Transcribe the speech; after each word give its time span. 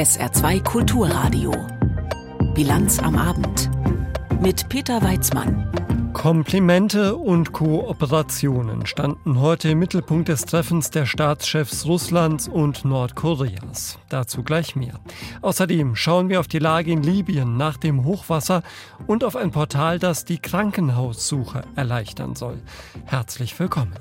SR2 0.00 0.62
Kulturradio. 0.62 1.52
Bilanz 2.54 2.98
am 3.00 3.16
Abend. 3.16 3.68
Mit 4.40 4.68
Peter 4.70 5.02
Weizmann. 5.02 5.68
Komplimente 6.14 7.16
und 7.16 7.52
Kooperationen 7.52 8.86
standen 8.86 9.40
heute 9.40 9.68
im 9.68 9.78
Mittelpunkt 9.78 10.28
des 10.28 10.46
Treffens 10.46 10.88
der 10.88 11.04
Staatschefs 11.04 11.84
Russlands 11.84 12.48
und 12.48 12.86
Nordkoreas. 12.86 13.98
Dazu 14.08 14.42
gleich 14.42 14.74
mehr. 14.74 15.00
Außerdem 15.42 15.96
schauen 15.96 16.30
wir 16.30 16.40
auf 16.40 16.48
die 16.48 16.60
Lage 16.60 16.92
in 16.92 17.02
Libyen 17.02 17.58
nach 17.58 17.76
dem 17.76 18.04
Hochwasser 18.04 18.62
und 19.06 19.22
auf 19.22 19.36
ein 19.36 19.50
Portal, 19.50 19.98
das 19.98 20.24
die 20.24 20.38
Krankenhaussuche 20.38 21.64
erleichtern 21.76 22.36
soll. 22.36 22.62
Herzlich 23.04 23.58
willkommen. 23.58 23.92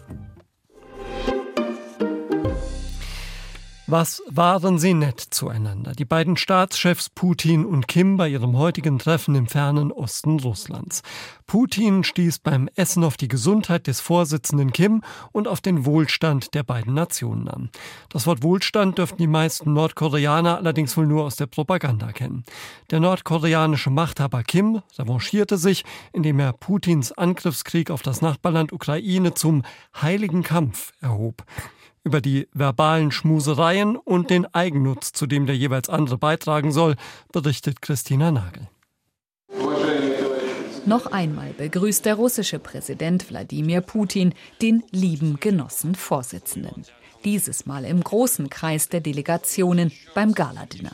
Was 3.91 4.21
waren 4.29 4.77
sie 4.77 4.93
nett 4.93 5.19
zueinander, 5.19 5.93
die 5.93 6.05
beiden 6.05 6.37
Staatschefs 6.37 7.09
Putin 7.09 7.65
und 7.65 7.87
Kim 7.87 8.17
bei 8.17 8.29
ihrem 8.29 8.55
heutigen 8.55 8.99
Treffen 8.99 9.33
im 9.33 9.47
fernen 9.47 9.91
Osten 9.91 10.39
Russlands. 10.41 11.01
Putin 11.47 12.03
stieß 12.03 12.37
beim 12.37 12.69
Essen 12.75 13.03
auf 13.03 13.17
die 13.17 13.27
Gesundheit 13.27 13.87
des 13.87 13.99
Vorsitzenden 13.99 14.73
Kim 14.73 15.01
und 15.31 15.47
auf 15.47 15.59
den 15.59 15.87
Wohlstand 15.87 16.53
der 16.53 16.61
beiden 16.61 16.93
Nationen 16.93 17.47
an. 17.47 17.71
Das 18.09 18.27
Wort 18.27 18.43
Wohlstand 18.43 18.99
dürften 18.99 19.17
die 19.17 19.25
meisten 19.25 19.73
Nordkoreaner 19.73 20.57
allerdings 20.57 20.95
wohl 20.95 21.07
nur 21.07 21.23
aus 21.23 21.37
der 21.37 21.47
Propaganda 21.47 22.11
kennen. 22.11 22.43
Der 22.91 22.99
nordkoreanische 22.99 23.89
Machthaber 23.89 24.43
Kim 24.43 24.83
revanchierte 24.99 25.57
sich, 25.57 25.83
indem 26.13 26.39
er 26.39 26.53
Putins 26.53 27.11
Angriffskrieg 27.11 27.89
auf 27.89 28.03
das 28.03 28.21
Nachbarland 28.21 28.71
Ukraine 28.71 29.33
zum 29.33 29.63
heiligen 29.99 30.43
Kampf 30.43 30.93
erhob. 31.01 31.43
Über 32.03 32.21
die 32.21 32.47
verbalen 32.53 33.11
Schmusereien 33.11 33.95
und 33.95 34.29
den 34.29 34.45
Eigennutz, 34.53 35.11
zu 35.11 35.27
dem 35.27 35.45
der 35.45 35.57
jeweils 35.57 35.89
andere 35.89 36.17
beitragen 36.17 36.71
soll, 36.71 36.95
berichtet 37.31 37.81
Christina 37.81 38.31
Nagel. 38.31 38.69
Noch 40.85 41.07
einmal 41.07 41.53
begrüßt 41.53 42.05
der 42.05 42.15
russische 42.15 42.57
Präsident 42.57 43.29
Wladimir 43.29 43.81
Putin 43.81 44.33
den 44.61 44.83
lieben 44.91 45.39
Genossen 45.39 45.93
Vorsitzenden. 45.93 46.85
Dieses 47.25 47.65
Mal 47.65 47.85
im 47.85 48.01
großen 48.01 48.49
Kreis 48.49 48.87
der 48.87 49.01
Delegationen 49.01 49.91
beim 50.15 50.33
Galadinner. 50.33 50.93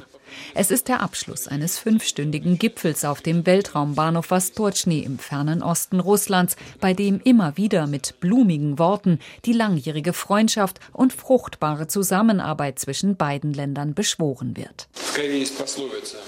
Es 0.54 0.72
ist 0.72 0.88
der 0.88 1.02
Abschluss 1.02 1.48
eines 1.48 1.78
fünfstündigen 1.78 2.58
Gipfels 2.58 3.06
auf 3.06 3.22
dem 3.22 3.46
Weltraumbahnhof 3.46 4.32
Vostochny 4.32 5.00
im 5.00 5.20
fernen 5.20 5.62
Osten 5.62 6.00
Russlands, 6.00 6.56
bei 6.80 6.94
dem 6.94 7.22
immer 7.24 7.58
wieder 7.58 7.88
mit 7.88 8.20
blumigen 8.20 8.80
Worten 8.80 9.20
die 9.46 9.54
langjährige 9.54 10.14
Freundschaft 10.14 10.80
und 10.94 11.14
fruchtbare 11.14 11.88
Zusammenarbeit 11.88 12.80
zwischen 12.80 13.16
beiden 13.16 13.54
Ländern 13.54 13.94
beschworen 13.94 14.56
wird. 14.58 14.88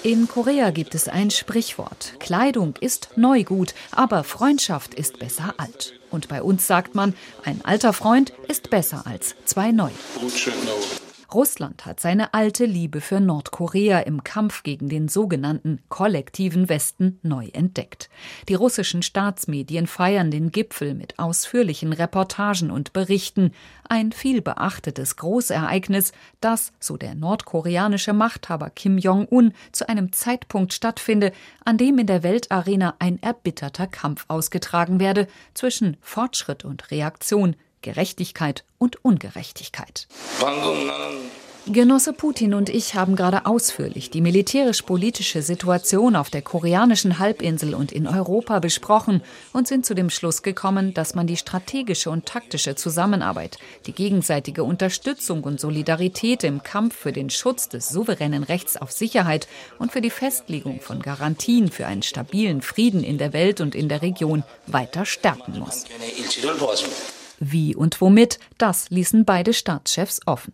In 0.03 0.27
Korea 0.27 0.69
gibt 0.71 0.95
es 0.95 1.09
ein 1.09 1.29
Sprichwort. 1.29 2.13
Kleidung 2.19 2.75
ist 2.79 3.09
Neugut, 3.15 3.73
aber 3.91 4.23
Freundschaft 4.23 4.93
ist 4.93 5.19
besser 5.19 5.53
alt. 5.57 5.93
Und 6.09 6.29
bei 6.29 6.41
uns 6.41 6.67
sagt 6.67 6.95
man, 6.95 7.13
ein 7.43 7.63
alter 7.65 7.91
Freund 7.91 8.31
ist 8.47 8.69
besser 8.69 9.03
als 9.05 9.35
zwei 9.45 9.71
neue. 9.71 9.91
Russland 11.33 11.85
hat 11.85 11.99
seine 11.99 12.33
alte 12.33 12.65
Liebe 12.65 13.01
für 13.01 13.19
Nordkorea 13.19 13.99
im 13.99 14.23
Kampf 14.23 14.63
gegen 14.63 14.87
den 14.87 15.09
sogenannten 15.09 15.81
kollektiven 15.89 16.69
Westen 16.69 17.19
neu 17.21 17.47
entdeckt. 17.51 18.09
Die 18.47 18.53
russischen 18.53 19.03
Staatsmedien 19.03 19.87
feiern 19.87 20.31
den 20.31 20.51
Gipfel 20.51 20.93
mit 20.93 21.19
ausführlichen 21.19 21.91
Reportagen 21.91 22.71
und 22.71 22.93
Berichten, 22.93 23.51
ein 23.89 24.13
vielbeachtetes 24.13 25.17
Großereignis, 25.17 26.13
das, 26.39 26.71
so 26.79 26.95
der 26.95 27.13
nordkoreanische 27.13 28.13
Machthaber 28.13 28.69
Kim 28.69 28.97
Jong-un, 28.97 29.53
zu 29.73 29.89
einem 29.89 30.13
Zeitpunkt 30.13 30.71
stattfinde, 30.73 31.33
an 31.65 31.77
dem 31.77 31.99
in 31.99 32.07
der 32.07 32.23
Weltarena 32.23 32.95
ein 32.99 33.21
erbitterter 33.21 33.87
Kampf 33.87 34.23
ausgetragen 34.29 35.01
werde 35.01 35.27
zwischen 35.53 35.97
Fortschritt 35.99 36.63
und 36.63 36.89
Reaktion, 36.89 37.55
Gerechtigkeit 37.87 38.65
und 38.79 39.05
Ungerechtigkeit. 39.05 40.07
Genosse 41.69 42.13
Putin 42.13 42.53
und 42.53 42.69
ich 42.69 42.95
haben 42.95 43.17
gerade 43.17 43.45
ausführlich 43.45 44.09
die 44.09 44.21
militärisch-politische 44.21 45.41
Situation 45.41 46.15
auf 46.15 46.29
der 46.29 46.41
koreanischen 46.41 47.19
Halbinsel 47.19 47.75
und 47.75 47.91
in 47.91 48.07
Europa 48.07 48.59
besprochen 48.59 49.21
und 49.51 49.67
sind 49.67 49.85
zu 49.85 49.93
dem 49.93 50.09
Schluss 50.09 50.43
gekommen, 50.43 50.93
dass 50.93 51.13
man 51.13 51.27
die 51.27 51.35
strategische 51.35 52.09
und 52.09 52.25
taktische 52.25 52.75
Zusammenarbeit, 52.75 53.57
die 53.85 53.91
gegenseitige 53.91 54.63
Unterstützung 54.63 55.43
und 55.43 55.59
Solidarität 55.59 56.45
im 56.45 56.63
Kampf 56.63 56.95
für 56.95 57.11
den 57.11 57.29
Schutz 57.29 57.67
des 57.67 57.89
souveränen 57.89 58.43
Rechts 58.43 58.77
auf 58.77 58.91
Sicherheit 58.91 59.49
und 59.77 59.91
für 59.91 60.01
die 60.01 60.09
Festlegung 60.09 60.79
von 60.79 61.01
Garantien 61.01 61.69
für 61.69 61.85
einen 61.85 62.03
stabilen 62.03 62.61
Frieden 62.61 63.03
in 63.03 63.17
der 63.17 63.33
Welt 63.33 63.59
und 63.59 63.75
in 63.75 63.89
der 63.89 64.01
Region 64.01 64.43
weiter 64.67 65.05
stärken 65.05 65.59
muss. 65.59 65.83
Wie 67.39 67.75
und 67.75 68.01
womit, 68.01 68.39
das 68.57 68.89
ließen 68.89 69.25
beide 69.25 69.53
Staatschefs 69.53 70.21
offen. 70.25 70.53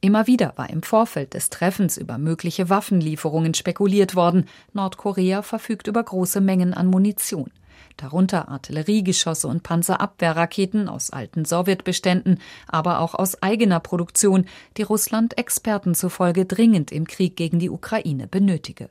Immer 0.00 0.26
wieder 0.26 0.52
war 0.56 0.68
im 0.68 0.82
Vorfeld 0.82 1.32
des 1.32 1.48
Treffens 1.48 1.96
über 1.96 2.18
mögliche 2.18 2.68
Waffenlieferungen 2.68 3.54
spekuliert 3.54 4.14
worden. 4.14 4.46
Nordkorea 4.74 5.40
verfügt 5.40 5.86
über 5.86 6.02
große 6.02 6.42
Mengen 6.42 6.74
an 6.74 6.88
Munition, 6.88 7.50
darunter 7.96 8.48
Artilleriegeschosse 8.48 9.48
und 9.48 9.62
Panzerabwehrraketen 9.62 10.90
aus 10.90 11.08
alten 11.08 11.46
Sowjetbeständen, 11.46 12.38
aber 12.68 13.00
auch 13.00 13.14
aus 13.14 13.42
eigener 13.42 13.80
Produktion, 13.80 14.44
die 14.76 14.82
Russland 14.82 15.38
Experten 15.38 15.94
zufolge 15.94 16.44
dringend 16.44 16.92
im 16.92 17.06
Krieg 17.06 17.36
gegen 17.36 17.58
die 17.58 17.70
Ukraine 17.70 18.26
benötige. 18.26 18.90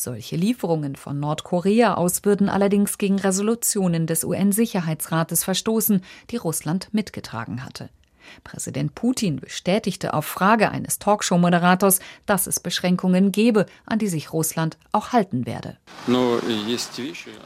Solche 0.00 0.36
Lieferungen 0.36 0.94
von 0.94 1.18
Nordkorea 1.18 1.94
aus 1.94 2.24
würden 2.24 2.48
allerdings 2.48 2.98
gegen 2.98 3.18
Resolutionen 3.18 4.06
des 4.06 4.22
UN-Sicherheitsrates 4.22 5.42
verstoßen, 5.42 6.02
die 6.30 6.36
Russland 6.36 6.94
mitgetragen 6.94 7.64
hatte. 7.64 7.90
Präsident 8.44 8.94
Putin 8.94 9.36
bestätigte 9.36 10.14
auf 10.14 10.26
Frage 10.26 10.70
eines 10.70 10.98
Talkshow-Moderators, 10.98 12.00
dass 12.26 12.46
es 12.46 12.60
Beschränkungen 12.60 13.32
gebe, 13.32 13.66
an 13.86 13.98
die 13.98 14.08
sich 14.08 14.32
Russland 14.32 14.76
auch 14.92 15.12
halten 15.12 15.46
werde. 15.46 15.76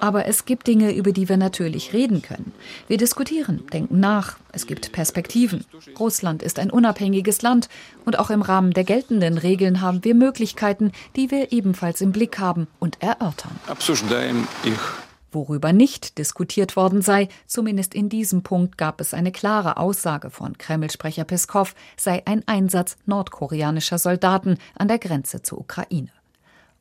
Aber 0.00 0.26
es 0.26 0.44
gibt 0.44 0.66
Dinge, 0.66 0.92
über 0.94 1.12
die 1.12 1.28
wir 1.28 1.36
natürlich 1.36 1.92
reden 1.92 2.22
können. 2.22 2.52
Wir 2.88 2.96
diskutieren, 2.96 3.66
denken 3.72 4.00
nach, 4.00 4.36
es 4.52 4.66
gibt 4.66 4.92
Perspektiven. 4.92 5.64
Russland 5.98 6.42
ist 6.42 6.58
ein 6.58 6.70
unabhängiges 6.70 7.42
Land 7.42 7.68
und 8.04 8.18
auch 8.18 8.30
im 8.30 8.42
Rahmen 8.42 8.72
der 8.72 8.84
geltenden 8.84 9.38
Regeln 9.38 9.80
haben 9.80 10.04
wir 10.04 10.14
Möglichkeiten, 10.14 10.92
die 11.16 11.30
wir 11.30 11.52
ebenfalls 11.52 12.00
im 12.00 12.12
Blick 12.12 12.38
haben 12.38 12.68
und 12.78 13.02
erörtern. 13.02 13.52
Worüber 15.32 15.72
nicht 15.72 16.18
diskutiert 16.18 16.76
worden 16.76 17.00
sei, 17.00 17.28
zumindest 17.46 17.94
in 17.94 18.10
diesem 18.10 18.42
Punkt 18.42 18.76
gab 18.76 19.00
es 19.00 19.14
eine 19.14 19.32
klare 19.32 19.78
Aussage 19.78 20.28
von 20.28 20.58
Kreml-Sprecher 20.58 21.24
Peskov, 21.24 21.74
sei 21.96 22.22
ein 22.26 22.46
Einsatz 22.46 22.98
nordkoreanischer 23.06 23.96
Soldaten 23.96 24.58
an 24.76 24.88
der 24.88 24.98
Grenze 24.98 25.40
zur 25.40 25.58
Ukraine. 25.58 26.10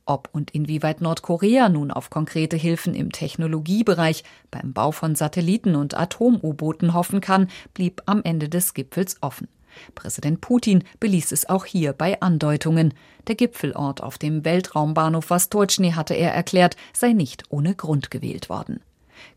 Ob 0.05 0.27
und 0.33 0.51
inwieweit 0.51 0.99
Nordkorea 0.99 1.69
nun 1.69 1.91
auf 1.91 2.09
konkrete 2.09 2.57
Hilfen 2.57 2.93
im 2.93 3.13
Technologiebereich, 3.13 4.25
beim 4.49 4.73
Bau 4.73 4.91
von 4.91 5.15
Satelliten 5.15 5.75
und 5.75 5.95
Atom-U-Booten 5.95 6.93
hoffen 6.93 7.21
kann, 7.21 7.47
blieb 7.73 8.01
am 8.07 8.21
Ende 8.23 8.49
des 8.49 8.73
Gipfels 8.73 9.15
offen. 9.21 9.47
Präsident 9.95 10.41
Putin 10.41 10.83
beließ 10.99 11.31
es 11.31 11.49
auch 11.49 11.65
hier 11.65 11.93
bei 11.93 12.21
Andeutungen. 12.21 12.93
Der 13.27 13.35
Gipfelort 13.35 14.01
auf 14.01 14.17
dem 14.17 14.45
Weltraumbahnhof 14.45 15.29
Vostochny, 15.29 15.91
hatte 15.91 16.13
er 16.13 16.33
erklärt, 16.33 16.75
sei 16.93 17.13
nicht 17.13 17.43
ohne 17.49 17.75
Grund 17.75 18.11
gewählt 18.11 18.49
worden. 18.49 18.81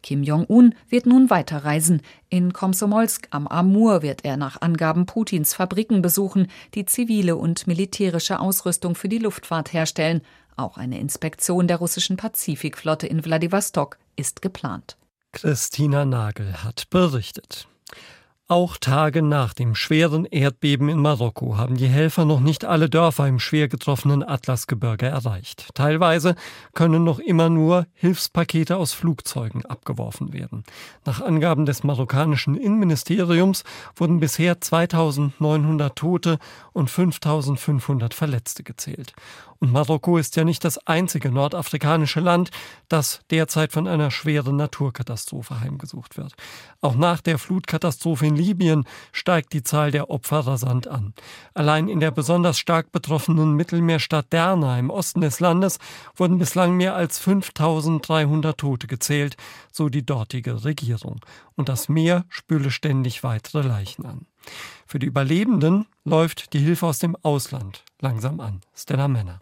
Kim 0.03 0.23
Jong-un 0.23 0.75
wird 0.89 1.07
nun 1.07 1.31
weiterreisen. 1.31 2.03
In 2.29 2.53
Komsomolsk 2.53 3.29
am 3.31 3.47
Amur 3.47 4.03
wird 4.03 4.25
er 4.25 4.37
nach 4.37 4.61
Angaben 4.61 5.07
Putins 5.07 5.55
Fabriken 5.55 6.03
besuchen, 6.03 6.49
die 6.75 6.87
zivile 6.87 7.37
und 7.37 7.67
militärische 7.67 8.41
Ausrüstung 8.41 8.95
für 8.95 9.09
die 9.09 9.19
Luftfahrt 9.19 9.73
herstellen. 9.73 10.23
Auch 10.57 10.77
eine 10.77 11.01
Inspektion 11.01 11.67
der 11.67 11.79
russischen 11.79 12.17
Pazifikflotte 12.17 13.07
in 13.07 13.25
Wladiwostok 13.25 13.99
ist 14.17 14.43
geplant. 14.43 14.97
Christina 15.33 16.05
Nagel 16.05 16.63
hat 16.63 16.89
berichtet. 16.91 17.67
Auch 18.47 18.77
Tage 18.77 19.23
nach 19.23 19.55
dem 19.55 19.75
schweren 19.75 20.27
Erdbeben 20.27 20.91
in 20.91 20.99
Marokko 20.99 21.57
haben 21.57 21.79
die 21.79 21.89
Helfer 21.89 22.27
noch 22.27 22.41
nicht 22.41 22.67
alle 22.67 22.91
Dörfer 22.91 23.27
im 23.27 23.39
schwer 23.39 23.69
getroffenen 23.69 24.23
Atlasgebirge 24.23 25.07
erreicht. 25.07 25.71
Teilweise 25.73 26.35
können 26.75 27.05
noch 27.05 27.21
immer 27.21 27.49
nur 27.49 27.87
Hilfspakete 27.95 28.77
aus 28.77 28.93
Flugzeugen 28.93 29.65
abgeworfen 29.65 30.35
werden. 30.35 30.65
Nach 31.07 31.23
Angaben 31.23 31.65
des 31.65 31.85
marokkanischen 31.85 32.55
Innenministeriums 32.55 33.65
wurden 33.97 34.21
bisher 34.21 34.61
2900 34.61 35.97
Tote 35.97 36.39
und 36.75 36.91
5500 36.91 38.13
Verletzte 38.13 38.63
gezählt. 38.63 39.15
Und 39.65 39.73
Marokko 39.73 40.19
ist 40.19 40.37
ja 40.37 40.45
nicht 40.45 40.63
das 40.63 40.77
einzige 40.87 41.31
nordafrikanische 41.31 42.21
Land, 42.21 42.51
das 42.91 43.21
derzeit 43.31 43.73
von 43.73 43.89
einer 43.89 44.11
schweren 44.11 44.57
Naturkatastrophe 44.57 45.59
heimgesucht 45.59 46.19
wird. 46.19 46.35
Auch 46.83 46.97
nach 46.97 47.23
der 47.23 47.39
Flutkatastrophe 47.39 48.27
in 48.27 48.37
Libyen 48.37 48.85
steigt 49.11 49.55
die 49.55 49.63
Zahl 49.63 49.91
der 49.91 50.11
Opfer 50.11 50.41
rasant 50.41 50.87
an. 50.87 51.15
Allein 51.55 51.89
in 51.89 51.99
der 51.99 52.11
besonders 52.11 52.59
stark 52.59 52.93
betroffenen 52.93 53.55
Mittelmeerstadt 53.55 54.31
Derna 54.35 54.79
im 54.79 54.91
Osten 54.91 55.23
des 55.23 55.41
Landes 55.41 55.79
wurden 56.15 56.37
bislang 56.37 56.77
mehr 56.77 56.95
als 56.95 57.19
5300 57.19 58.59
Tote 58.59 58.87
gezählt, 58.87 59.39
so 59.73 59.89
die 59.89 60.05
dortige 60.05 60.67
Regierung. 60.67 61.25
Und 61.57 61.71
das 61.71 61.89
Meer 61.89 62.27
spüle 62.29 62.71
ständig 62.71 63.25
weitere 63.25 63.63
Leichen 63.63 64.05
an. 64.05 64.27
Für 64.87 64.99
die 64.99 65.07
Überlebenden 65.07 65.87
läuft 66.05 66.53
die 66.53 66.59
Hilfe 66.59 66.85
aus 66.85 66.99
dem 66.99 67.17
Ausland 67.23 67.83
langsam 68.01 68.41
an. 68.41 68.61
Stella 68.75 69.09
Männer. 69.09 69.41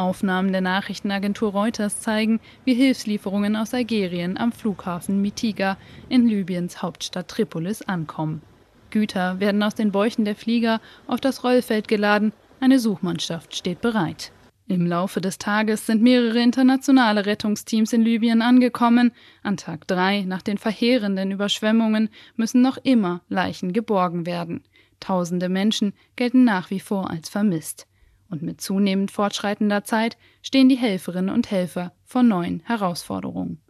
Aufnahmen 0.00 0.50
der 0.50 0.62
Nachrichtenagentur 0.62 1.52
Reuters 1.52 2.00
zeigen, 2.00 2.40
wie 2.64 2.74
Hilfslieferungen 2.74 3.54
aus 3.54 3.74
Algerien 3.74 4.38
am 4.38 4.50
Flughafen 4.50 5.20
Mitiga 5.20 5.76
in 6.08 6.26
Libyens 6.26 6.80
Hauptstadt 6.80 7.28
Tripolis 7.28 7.82
ankommen. 7.82 8.40
Güter 8.88 9.40
werden 9.40 9.62
aus 9.62 9.74
den 9.74 9.92
Bäuchen 9.92 10.24
der 10.24 10.36
Flieger 10.36 10.80
auf 11.06 11.20
das 11.20 11.44
Rollfeld 11.44 11.86
geladen, 11.86 12.32
eine 12.60 12.78
Suchmannschaft 12.78 13.54
steht 13.54 13.82
bereit. 13.82 14.32
Im 14.68 14.86
Laufe 14.86 15.20
des 15.20 15.36
Tages 15.36 15.84
sind 15.84 16.00
mehrere 16.00 16.40
internationale 16.40 17.26
Rettungsteams 17.26 17.92
in 17.92 18.02
Libyen 18.02 18.40
angekommen. 18.40 19.12
An 19.42 19.58
Tag 19.58 19.86
drei 19.86 20.22
nach 20.22 20.42
den 20.42 20.58
verheerenden 20.58 21.30
Überschwemmungen 21.30 22.08
müssen 22.36 22.62
noch 22.62 22.78
immer 22.84 23.20
Leichen 23.28 23.72
geborgen 23.72 24.24
werden. 24.26 24.62
Tausende 24.98 25.48
Menschen 25.48 25.92
gelten 26.16 26.44
nach 26.44 26.70
wie 26.70 26.80
vor 26.80 27.10
als 27.10 27.28
vermisst. 27.28 27.86
Und 28.30 28.42
mit 28.42 28.60
zunehmend 28.60 29.10
fortschreitender 29.10 29.82
Zeit 29.84 30.16
stehen 30.42 30.68
die 30.68 30.76
Helferinnen 30.76 31.34
und 31.34 31.50
Helfer 31.50 31.92
vor 32.04 32.22
neuen 32.22 32.60
Herausforderungen. 32.64 33.60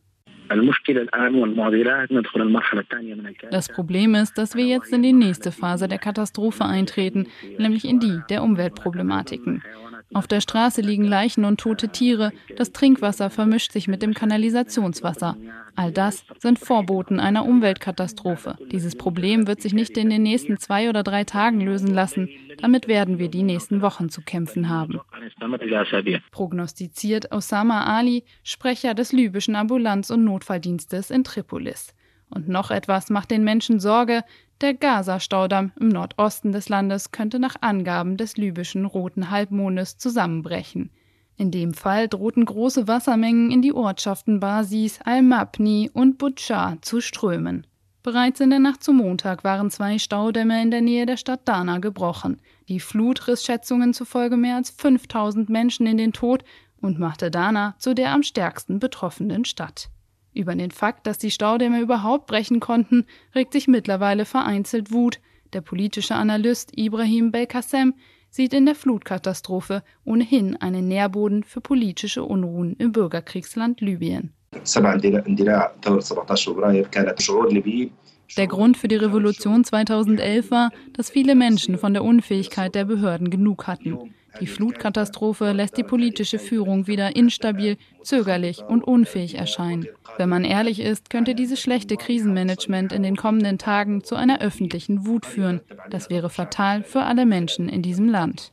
Das 3.51 3.69
Problem 3.69 4.15
ist, 4.17 4.39
dass 4.39 4.57
wir 4.57 4.65
jetzt 4.65 4.93
in 4.93 5.03
die 5.03 5.13
nächste 5.13 5.53
Phase 5.53 5.87
der 5.87 5.99
Katastrophe 5.99 6.65
eintreten, 6.65 7.29
nämlich 7.59 7.85
in 7.85 8.01
die 8.01 8.21
der 8.29 8.43
Umweltproblematiken. 8.43 9.63
Auf 10.13 10.27
der 10.27 10.41
Straße 10.41 10.81
liegen 10.81 11.05
Leichen 11.05 11.45
und 11.45 11.61
tote 11.61 11.89
Tiere, 11.91 12.33
das 12.57 12.73
Trinkwasser 12.73 13.31
vermischt 13.31 13.73
sich 13.73 13.87
mit 13.87 14.03
dem 14.03 14.13
Kanalisationswasser. 14.13 15.37
All 15.77 15.93
das 15.93 16.25
sind 16.39 16.59
Vorboten 16.59 17.21
einer 17.21 17.47
Umweltkatastrophe. 17.47 18.57
Dieses 18.73 18.97
Problem 18.97 19.47
wird 19.47 19.63
sich 19.63 19.73
nicht 19.73 19.97
in 19.97 20.11
den 20.11 20.23
nächsten 20.23 20.59
zwei 20.59 20.89
oder 20.89 21.05
drei 21.05 21.23
Tagen 21.25 21.61
lösen 21.61 21.95
lassen. 21.95 22.29
Damit 22.59 22.89
werden 22.89 23.19
wir 23.19 23.29
die 23.29 23.45
nächsten 23.45 23.83
Wochen 23.83 24.09
zu 24.09 24.21
kämpfen 24.23 24.69
haben. 24.69 25.01
Prognostiziert 26.33 27.31
Osama 27.33 27.85
Ali, 27.85 28.25
Sprecher 28.43 28.95
des 28.95 29.13
libyschen 29.13 29.55
Ambulanz- 29.55 30.11
und 30.11 30.25
Notfalldienstes 30.25 31.11
in 31.11 31.23
Tripolis. 31.23 31.95
Und 32.31 32.49
noch 32.49 32.71
etwas 32.71 33.11
macht 33.11 33.31
den 33.31 33.45
Menschen 33.45 33.81
Sorge. 33.81 34.23
Der 34.61 34.75
Gaza-Staudamm 34.75 35.73
im 35.81 35.89
Nordosten 35.89 36.53
des 36.53 36.69
Landes 36.69 37.13
könnte 37.13 37.39
nach 37.39 37.57
Angaben 37.63 38.19
des 38.19 38.37
libyschen 38.37 38.85
Roten 38.85 39.31
Halbmondes 39.31 39.97
zusammenbrechen. 39.97 40.91
In 41.39 41.51
dem 41.51 41.73
Fall 41.73 42.09
drohten 42.09 42.45
große 42.45 42.87
Wassermengen 42.87 43.51
in 43.51 43.63
die 43.63 43.73
Ortschaften 43.73 44.39
Basis, 44.39 45.01
Al-Mabni 45.03 45.91
und 45.91 46.19
Butchar 46.19 46.77
zu 46.83 47.01
strömen. 47.01 47.67
Bereits 48.03 48.41
in 48.41 48.51
der 48.51 48.59
Nacht 48.59 48.85
zum 48.85 48.99
Montag 48.99 49.45
waren 49.45 49.71
zwei 49.71 49.99
Staudämme 49.99 50.61
in 50.61 50.71
der 50.71 50.83
Nähe 50.83 51.07
der 51.07 51.17
Stadt 51.17 51.49
Dana 51.49 51.79
gebrochen. 51.79 52.43
Die 52.69 52.81
Flut 52.81 53.29
riss 53.29 53.43
Schätzungen 53.43 53.95
zufolge 53.95 54.37
mehr 54.37 54.57
als 54.57 54.69
5000 54.69 55.49
Menschen 55.49 55.87
in 55.87 55.97
den 55.97 56.13
Tod 56.13 56.45
und 56.83 56.99
machte 56.99 57.31
Dana 57.31 57.77
zu 57.79 57.95
der 57.95 58.13
am 58.13 58.23
stärksten 58.23 58.79
betroffenen 58.79 59.47
Stadt. 59.47 59.89
Über 60.33 60.55
den 60.55 60.71
Fakt, 60.71 61.07
dass 61.07 61.19
die 61.19 61.31
Staudämme 61.31 61.81
überhaupt 61.81 62.27
brechen 62.27 62.61
konnten, 62.61 63.07
regt 63.35 63.53
sich 63.53 63.69
mittlerweile 63.69 64.25
vereinzelt 64.25 64.93
Wut. 64.93 65.21
Der 65.53 65.61
politische 65.61 66.15
Analyst 66.15 66.73
Ibrahim 66.77 67.33
Belkacem 67.33 67.95
sieht 68.31 68.55
in 68.55 68.65
der 68.65 68.77
Flutkatastrophe 68.77 69.83
ohnehin 70.05 70.57
einen 70.57 70.87
Nährboden 70.87 71.43
für 71.43 71.61
politische 71.61 72.23
Unruhen 72.23 72.77
im 72.79 72.93
Bürgerkriegsland 72.93 73.81
Libyen. 73.81 74.33
Der 78.37 78.47
Grund 78.47 78.77
für 78.77 78.89
die 78.89 78.97
Revolution 78.97 79.65
2011 79.65 80.51
war, 80.53 80.71
dass 80.93 81.11
viele 81.11 81.35
Menschen 81.35 81.79
von 81.79 81.93
der 81.93 82.05
Unfähigkeit 82.05 82.75
der 82.77 82.85
Behörden 82.85 83.31
genug 83.31 83.67
hatten. 83.67 84.15
Die 84.39 84.47
Flutkatastrophe 84.47 85.53
lässt 85.53 85.77
die 85.77 85.83
politische 85.83 86.39
Führung 86.39 86.87
wieder 86.87 87.17
instabil, 87.17 87.77
zögerlich 88.03 88.63
und 88.63 88.85
unfähig 88.85 89.35
erscheinen. 89.35 89.87
Wenn 90.19 90.29
man 90.29 90.45
ehrlich 90.45 90.81
ist, 90.81 91.11
könnte 91.11 91.35
dieses 91.35 91.61
schlechte 91.61 91.97
Krisenmanagement 91.97 92.93
in 92.93 93.03
den 93.03 93.17
kommenden 93.17 93.59
Tagen 93.59 94.05
zu 94.05 94.15
einer 94.15 94.41
öffentlichen 94.41 95.07
Wut 95.07 95.27
führen. 95.27 95.61
Das 95.91 96.11
wäre 96.11 96.31
fatal 96.31 96.85
für 96.85 97.03
alle 97.03 97.27
Menschen 97.27 97.69
in 97.69 97.83
diesem 97.83 98.09
Land. 98.09 98.53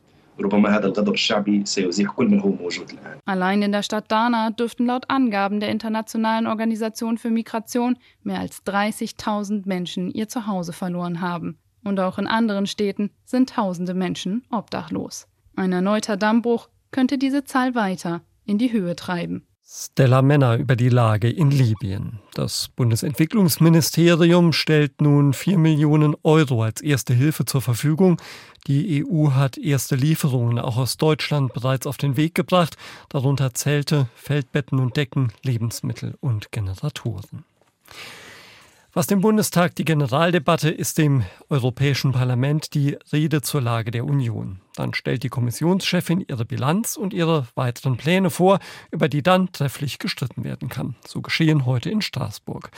Allein 3.25 3.62
in 3.63 3.71
der 3.71 3.83
Stadt 3.83 4.12
Dana 4.12 4.51
dürften 4.51 4.85
laut 4.85 5.09
Angaben 5.09 5.59
der 5.59 5.69
Internationalen 5.69 6.45
Organisation 6.45 7.18
für 7.18 7.31
Migration 7.31 7.97
mehr 8.24 8.39
als 8.39 8.63
30.000 8.65 9.63
Menschen 9.65 10.12
ihr 10.12 10.27
Zuhause 10.27 10.74
verloren 10.74 11.21
haben. 11.21 11.57
Und 11.83 12.00
auch 12.00 12.19
in 12.19 12.27
anderen 12.27 12.68
Städten 12.68 13.12
sind 13.25 13.50
tausende 13.50 13.94
Menschen 13.94 14.44
obdachlos. 14.51 15.27
Ein 15.57 15.74
erneuter 15.74 16.18
Dammbruch 16.18 16.69
könnte 16.92 17.18
diese 17.18 17.44
Zahl 17.44 17.74
weiter 17.74 18.21
in 18.45 18.59
die 18.59 18.71
Höhe 18.71 18.95
treiben. 18.95 19.48
Stella 19.65 20.21
Männer 20.21 20.56
über 20.56 20.75
die 20.75 20.89
Lage 20.89 21.31
in 21.31 21.50
Libyen. 21.50 22.19
Das 22.36 22.69
Bundesentwicklungsministerium 22.75 24.54
stellt 24.54 25.01
nun 25.01 25.33
4 25.33 25.57
Millionen 25.57 26.15
Euro 26.21 26.62
als 26.62 26.81
erste 26.81 27.15
Hilfe 27.15 27.45
zur 27.45 27.63
Verfügung. 27.63 28.21
Die 28.68 29.04
EU 29.04 29.31
hat 29.31 29.57
erste 29.57 29.95
Lieferungen 29.95 30.59
auch 30.59 30.77
aus 30.77 30.98
Deutschland 30.98 31.54
bereits 31.54 31.88
auf 31.88 31.98
den 31.98 32.18
Weg 32.18 32.36
gebracht, 32.36 32.77
darunter 33.10 33.56
Zelte, 33.56 34.10
Feldbetten 34.13 34.80
und 34.80 34.95
Decken, 34.95 35.33
Lebensmittel 35.42 36.13
und 36.19 36.51
Generatoren. 36.51 37.45
Was 38.94 39.07
dem 39.07 39.21
Bundestag 39.21 39.75
die 39.75 39.86
Generaldebatte 39.86 40.69
ist 40.69 41.00
dem 41.00 41.24
Europäischen 41.50 42.12
Parlament 42.12 42.75
die 42.75 42.95
Rede 43.12 43.42
zur 43.42 43.62
Lage 43.62 43.89
der 43.89 44.06
Union. 44.06 44.62
Dann 44.77 44.94
stellt 44.94 45.24
die 45.24 45.29
Kommissionschefin 45.29 46.24
ihre 46.27 46.45
Bilanz 46.45 46.97
und 46.97 47.12
ihre 47.12 47.47
weiteren 47.56 47.97
Pläne 47.97 48.29
vor, 48.29 48.59
über 48.91 49.09
die 49.09 49.24
dann 49.24 49.51
trefflich 49.51 49.97
gestritten 49.97 50.44
werden 50.44 50.69
kann. 50.69 50.95
So 51.03 51.21
geschehen 51.21 51.65
heute 51.65 51.89
in 51.89 52.03
Straßburg. 52.03 52.69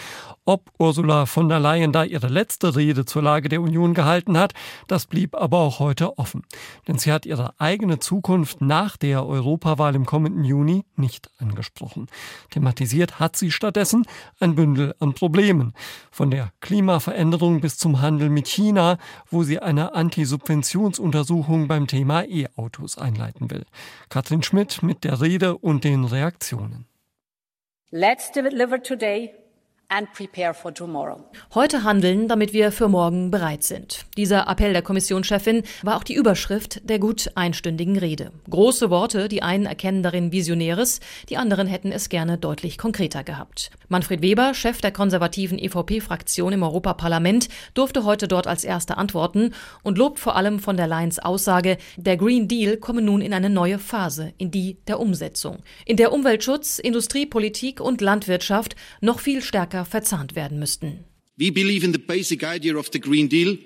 Ob 0.46 0.72
Ursula 0.80 1.26
von 1.26 1.50
der 1.50 1.60
Leyen 1.60 1.92
da 1.92 2.06
ihre 2.06 2.30
letzte 2.30 2.78
Rede 2.78 3.04
zur 3.04 3.22
Lage 3.22 3.50
der 3.50 3.62
Union 3.62 3.94
gehalten 3.94 4.38
hat, 4.38 4.54
das 4.88 5.08
blieb 5.08 5.36
aber 5.36 5.58
auch 5.58 5.80
heute 5.80 6.18
offen. 6.18 6.44
Denn 6.88 6.98
sie 6.98 7.12
hat 7.12 7.26
ihre 7.26 7.60
eigene 7.60 8.00
Zukunft 8.00 8.62
nach 8.62 8.96
der 8.96 9.26
Europawahl 9.26 9.94
im 9.94 10.06
kommenden 10.06 10.46
Juni 10.46 10.86
nicht 10.96 11.30
angesprochen. 11.38 12.08
Thematisiert 12.50 13.20
hat 13.20 13.36
sie 13.36 13.52
stattdessen 13.52 14.06
ein 14.40 14.56
Bündel 14.56 14.96
an 15.00 15.16
Problemen. 15.16 15.74
Von 16.12 16.32
der 16.32 16.54
Klimaveränderung 16.62 17.60
bis 17.60 17.78
zum 17.78 18.00
Handel 18.00 18.30
mit 18.30 18.48
China, 18.48 18.98
wo 19.30 19.44
sie 19.44 19.60
eine 19.60 19.94
Antisubventionsuntersuchung 19.96 21.68
beim 21.68 21.89
Thema 21.90 22.24
E-Autos 22.26 22.98
einleiten 22.98 23.50
will. 23.50 23.66
Katrin 24.10 24.44
Schmidt 24.44 24.84
mit 24.84 25.04
der 25.04 25.20
Rede 25.20 25.58
und 25.58 25.84
den 25.84 26.06
Reaktionen. 26.06 26.86
Let's 27.92 28.32
deliver 28.32 28.82
today 28.82 29.34
Heute 31.56 31.84
handeln, 31.84 32.28
damit 32.28 32.54
wir 32.54 32.72
für 32.72 32.88
morgen 32.88 33.32
bereit 33.32 33.64
sind. 33.64 34.06
Dieser 34.18 34.48
Appell 34.48 34.72
der 34.72 34.84
Kommissionschefin 34.84 35.64
war 35.82 35.98
auch 35.98 36.04
die 36.04 36.14
Überschrift 36.14 36.88
der 36.88 37.00
gut 37.00 37.32
einstündigen 37.34 37.98
Rede. 37.98 38.32
Große 38.52 38.92
Worte, 38.92 39.28
die 39.28 39.42
einen 39.42 39.66
erkennen 39.66 40.04
darin 40.04 40.32
Visionäres, 40.32 41.00
die 41.28 41.38
anderen 41.38 41.66
hätten 41.66 41.92
es 41.92 42.10
gerne 42.10 42.38
deutlich 42.38 42.78
konkreter 42.78 43.24
gehabt. 43.24 43.72
Manfred 43.88 44.22
Weber, 44.22 44.54
Chef 44.54 44.80
der 44.80 44.92
konservativen 44.92 45.58
EVP-Fraktion 45.58 46.54
im 46.54 46.62
Europaparlament, 46.62 47.50
durfte 47.74 48.04
heute 48.04 48.28
dort 48.28 48.46
als 48.46 48.64
erster 48.64 49.00
antworten 49.00 49.56
und 49.82 49.98
lobt 49.98 50.20
vor 50.20 50.36
allem 50.36 50.60
von 50.60 50.78
der 50.78 50.86
Leyens 50.86 51.18
Aussage, 51.18 51.80
der 51.98 52.16
Green 52.16 52.48
Deal 52.48 52.78
komme 52.78 53.02
nun 53.02 53.22
in 53.22 53.34
eine 53.34 53.50
neue 53.50 53.80
Phase, 53.80 54.34
in 54.38 54.52
die 54.52 54.78
der 54.88 55.00
Umsetzung, 55.00 55.64
in 55.86 55.98
der 55.98 56.12
Umweltschutz, 56.12 56.78
Industriepolitik 56.78 57.82
und 57.82 58.02
Landwirtschaft 58.02 58.76
noch 59.02 59.20
viel 59.20 59.42
stärker 59.42 59.79
stärker 59.80 59.86
verzahnt 59.86 60.36
werden 60.36 60.60
müssten. 60.60 61.06
We 61.38 61.52
believe 61.52 61.86
in 61.86 61.94
the 61.94 62.00
basic 62.00 62.44
idea 62.44 62.76
of 62.76 62.90
the 62.92 63.00
Green 63.00 63.30
Deal 63.30 63.58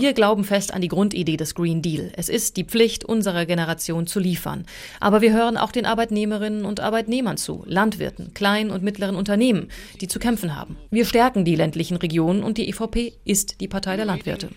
Wir 0.00 0.12
glauben 0.12 0.44
fest 0.44 0.72
an 0.72 0.82
die 0.82 0.88
Grundidee 0.88 1.36
des 1.36 1.56
Green 1.56 1.82
Deal. 1.82 2.12
Es 2.16 2.28
ist 2.28 2.56
die 2.56 2.62
Pflicht 2.62 3.04
unserer 3.04 3.44
Generation 3.44 4.06
zu 4.06 4.20
liefern. 4.20 4.66
Aber 5.00 5.20
wir 5.20 5.32
hören 5.32 5.56
auch 5.56 5.72
den 5.72 5.84
Arbeitnehmerinnen 5.84 6.64
und 6.64 6.78
Arbeitnehmern 6.78 7.36
zu, 7.36 7.64
Landwirten, 7.66 8.34
kleinen 8.34 8.70
und 8.70 8.84
mittleren 8.84 9.16
Unternehmen, 9.16 9.68
die 10.00 10.06
zu 10.06 10.20
kämpfen 10.20 10.54
haben. 10.54 10.76
Wir 10.92 11.04
stärken 11.04 11.44
die 11.44 11.56
ländlichen 11.56 11.96
Regionen 11.96 12.44
und 12.44 12.56
die 12.56 12.68
EVP 12.68 13.14
ist 13.24 13.60
die 13.60 13.68
Partei 13.68 13.96
der 13.96 14.04
Landwirte. 14.04 14.50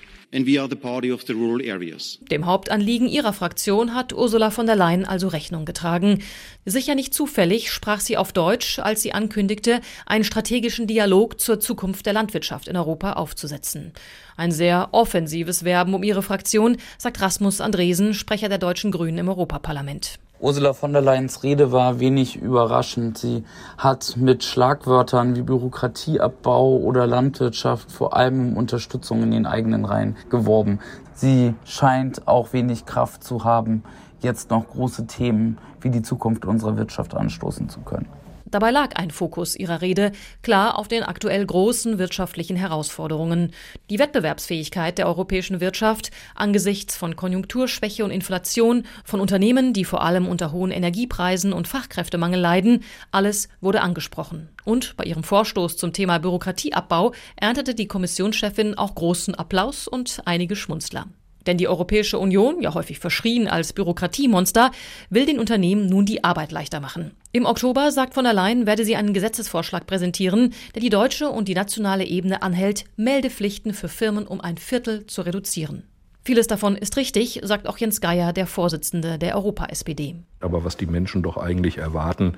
Dem 2.31 2.47
Hauptanliegen 2.47 3.07
ihrer 3.07 3.33
Fraktion 3.33 3.93
hat 3.93 4.13
Ursula 4.13 4.49
von 4.49 4.65
der 4.65 4.75
Leyen 4.75 5.05
also 5.05 5.27
Rechnung 5.27 5.63
getragen. 5.63 6.23
Sicher 6.65 6.95
nicht 6.95 7.13
zufällig 7.13 7.71
sprach 7.71 7.99
sie 7.99 8.17
auf 8.17 8.33
Deutsch, 8.33 8.79
als 8.79 9.03
sie 9.03 9.13
ankündigte, 9.13 9.79
einen 10.07 10.23
strategischen 10.23 10.87
Dialog 10.87 11.39
zur 11.39 11.59
Zukunft 11.59 12.07
der 12.07 12.13
Landwirtschaft 12.13 12.67
in 12.67 12.77
Europa 12.77 12.82
aufzusetzen. 12.87 13.93
Ein 14.37 14.51
sehr 14.51 14.89
offensives 14.91 15.63
Werben 15.63 15.93
um 15.93 16.03
ihre 16.03 16.23
Fraktion, 16.23 16.77
sagt 16.97 17.21
Rasmus 17.21 17.61
Andresen, 17.61 18.13
Sprecher 18.13 18.49
der 18.49 18.57
deutschen 18.57 18.91
Grünen 18.91 19.17
im 19.17 19.29
Europaparlament. 19.29 20.19
Ursula 20.43 20.73
von 20.73 20.91
der 20.91 21.01
Leyens 21.01 21.43
Rede 21.43 21.71
war 21.71 22.01
wenig 22.01 22.35
überraschend. 22.35 23.17
Sie 23.17 23.45
hat 23.77 24.17
mit 24.17 24.43
Schlagwörtern 24.43 25.37
wie 25.37 25.41
Bürokratieabbau 25.41 26.77
oder 26.79 27.07
Landwirtschaft 27.07 27.89
vor 27.89 28.17
allem 28.17 28.49
um 28.49 28.57
Unterstützung 28.57 29.23
in 29.23 29.31
den 29.31 29.45
eigenen 29.45 29.85
Reihen 29.85 30.17
geworben. 30.29 30.79
Sie 31.13 31.53
scheint 31.63 32.27
auch 32.27 32.51
wenig 32.51 32.85
Kraft 32.85 33.23
zu 33.23 33.45
haben, 33.45 33.83
jetzt 34.19 34.49
noch 34.49 34.67
große 34.67 35.07
Themen 35.07 35.59
wie 35.79 35.91
die 35.91 36.01
Zukunft 36.01 36.43
unserer 36.43 36.75
Wirtschaft 36.75 37.15
anstoßen 37.15 37.69
zu 37.69 37.79
können. 37.79 38.09
Dabei 38.53 38.69
lag 38.69 38.95
ein 38.97 39.09
Fokus 39.09 39.55
ihrer 39.55 39.81
Rede 39.81 40.11
klar 40.43 40.77
auf 40.77 40.87
den 40.87 41.01
aktuell 41.01 41.43
großen 41.43 41.97
wirtschaftlichen 41.97 42.55
Herausforderungen. 42.55 43.51
Die 43.89 43.97
Wettbewerbsfähigkeit 43.97 44.99
der 44.99 45.07
europäischen 45.07 45.59
Wirtschaft 45.59 46.11
angesichts 46.35 46.95
von 46.95 47.15
Konjunkturschwäche 47.15 48.05
und 48.05 48.11
Inflation, 48.11 48.83
von 49.05 49.21
Unternehmen, 49.21 49.73
die 49.73 49.85
vor 49.85 50.03
allem 50.03 50.27
unter 50.27 50.51
hohen 50.51 50.69
Energiepreisen 50.69 51.51
und 51.51 51.67
Fachkräftemangel 51.67 52.39
leiden, 52.39 52.83
alles 53.09 53.49
wurde 53.59 53.81
angesprochen. 53.81 54.49
Und 54.63 54.95
bei 54.97 55.05
ihrem 55.05 55.23
Vorstoß 55.23 55.75
zum 55.77 55.91
Thema 55.91 56.19
Bürokratieabbau 56.19 57.13
erntete 57.35 57.73
die 57.73 57.87
Kommissionschefin 57.87 58.77
auch 58.77 58.93
großen 58.93 59.33
Applaus 59.33 59.87
und 59.87 60.21
einige 60.25 60.55
Schmunzler. 60.55 61.07
Denn 61.45 61.57
die 61.57 61.67
Europäische 61.67 62.19
Union, 62.19 62.61
ja 62.61 62.73
häufig 62.73 62.99
verschrien 62.99 63.47
als 63.47 63.73
Bürokratiemonster, 63.73 64.71
will 65.09 65.25
den 65.25 65.39
Unternehmen 65.39 65.87
nun 65.87 66.05
die 66.05 66.23
Arbeit 66.23 66.51
leichter 66.51 66.79
machen. 66.79 67.11
Im 67.31 67.45
Oktober, 67.45 67.91
sagt 67.91 68.13
von 68.13 68.23
der 68.23 68.33
Leyen, 68.33 68.65
werde 68.65 68.85
sie 68.85 68.95
einen 68.95 69.13
Gesetzesvorschlag 69.13 69.87
präsentieren, 69.87 70.53
der 70.75 70.81
die 70.81 70.89
deutsche 70.89 71.29
und 71.29 71.47
die 71.47 71.55
nationale 71.55 72.05
Ebene 72.05 72.41
anhält, 72.41 72.85
Meldepflichten 72.95 73.73
für 73.73 73.89
Firmen 73.89 74.27
um 74.27 74.39
ein 74.39 74.57
Viertel 74.57 75.07
zu 75.07 75.21
reduzieren. 75.23 75.83
Vieles 76.25 76.47
davon 76.47 76.77
ist 76.77 76.95
richtig, 76.95 77.41
sagt 77.43 77.67
auch 77.67 77.77
Jens 77.77 77.99
Geier, 77.99 78.31
der 78.31 78.47
Vorsitzende 78.47 79.17
der 79.17 79.35
Europa-SPD. 79.35 80.15
Aber 80.39 80.63
was 80.63 80.77
die 80.77 80.85
Menschen 80.85 81.21
doch 81.21 81.35
eigentlich 81.35 81.79
erwarten, 81.79 82.35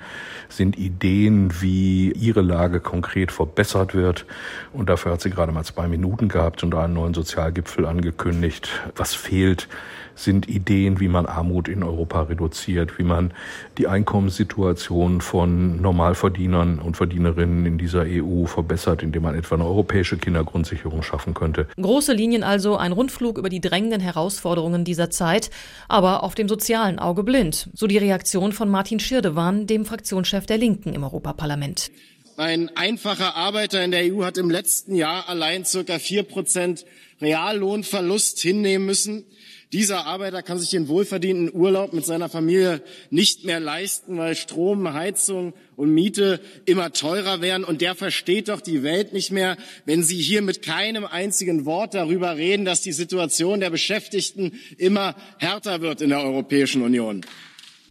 sind 0.49 0.75
Ideen, 0.75 1.61
wie 1.61 2.11
ihre 2.11 2.41
Lage 2.41 2.79
konkret 2.79 3.31
verbessert 3.31 3.93
wird. 3.93 4.25
Und 4.73 4.89
dafür 4.89 5.11
hat 5.11 5.21
sie 5.21 5.29
gerade 5.29 5.51
mal 5.51 5.63
zwei 5.65 5.87
Minuten 5.87 6.29
gehabt 6.29 6.63
und 6.63 6.73
einen 6.73 6.95
neuen 6.95 7.13
Sozialgipfel 7.13 7.85
angekündigt. 7.85 8.69
Was 8.95 9.13
fehlt, 9.13 9.67
sind 10.15 10.47
Ideen, 10.47 10.99
wie 10.99 11.07
man 11.07 11.25
Armut 11.25 11.67
in 11.67 11.83
Europa 11.83 12.23
reduziert, 12.23 12.97
wie 12.97 13.03
man 13.03 13.33
die 13.77 13.87
Einkommenssituation 13.87 15.21
von 15.21 15.81
Normalverdienern 15.81 16.79
und 16.79 16.97
Verdienerinnen 16.97 17.65
in 17.65 17.77
dieser 17.77 18.05
EU 18.07 18.45
verbessert, 18.45 19.03
indem 19.03 19.23
man 19.23 19.35
etwa 19.35 19.55
eine 19.55 19.65
europäische 19.65 20.17
Kindergrundsicherung 20.17 21.03
schaffen 21.03 21.33
könnte. 21.33 21.67
Große 21.75 22.13
Linien 22.13 22.43
also, 22.43 22.77
ein 22.77 22.93
Rundflug 22.93 23.37
über 23.37 23.49
die 23.49 23.59
drängenden 23.75 23.99
Herausforderungen 23.99 24.85
dieser 24.85 25.09
Zeit, 25.09 25.49
aber 25.89 26.23
auf 26.23 26.33
dem 26.33 26.47
sozialen 26.47 26.97
Auge 26.97 27.23
blind. 27.23 27.69
So 27.73 27.87
die 27.87 27.97
Reaktion 27.97 28.53
von 28.53 28.69
Martin 28.69 29.01
Schirdewan, 29.01 29.67
dem 29.67 29.85
Fraktionschef 29.85 30.45
der 30.45 30.57
Linken 30.57 30.93
im 30.93 31.03
Europaparlament. 31.03 31.91
Ein 32.37 32.69
einfacher 32.77 33.35
Arbeiter 33.35 33.83
in 33.83 33.91
der 33.91 34.13
EU 34.13 34.23
hat 34.23 34.37
im 34.37 34.49
letzten 34.49 34.95
Jahr 34.95 35.27
allein 35.27 35.65
circa 35.65 35.99
vier 35.99 36.23
Prozent 36.23 36.85
Reallohnverlust 37.19 38.39
hinnehmen 38.39 38.85
müssen. 38.85 39.25
Dieser 39.73 40.05
Arbeiter 40.05 40.43
kann 40.43 40.59
sich 40.59 40.69
den 40.69 40.87
wohlverdienten 40.87 41.53
Urlaub 41.53 41.91
mit 41.91 42.05
seiner 42.05 42.29
Familie 42.29 42.81
nicht 43.09 43.45
mehr 43.45 43.59
leisten, 43.59 44.17
weil 44.17 44.35
Strom, 44.35 44.93
Heizung 44.93 45.53
und 45.75 45.91
Miete 45.91 46.39
immer 46.65 46.93
teurer 46.93 47.41
werden. 47.41 47.63
Und 47.63 47.81
der 47.81 47.95
versteht 47.95 48.49
doch 48.49 48.61
die 48.61 48.83
Welt 48.83 49.11
nicht 49.11 49.31
mehr, 49.31 49.57
wenn 49.85 50.03
Sie 50.03 50.17
hier 50.21 50.41
mit 50.41 50.61
keinem 50.61 51.05
einzigen 51.05 51.65
Wort 51.65 51.93
darüber 51.93 52.37
reden, 52.37 52.65
dass 52.65 52.81
die 52.81 52.91
Situation 52.91 53.59
der 53.59 53.71
Beschäftigten 53.71 54.53
immer 54.77 55.15
härter 55.39 55.81
wird 55.81 56.01
in 56.01 56.09
der 56.09 56.21
Europäischen 56.21 56.83
Union. 56.83 57.25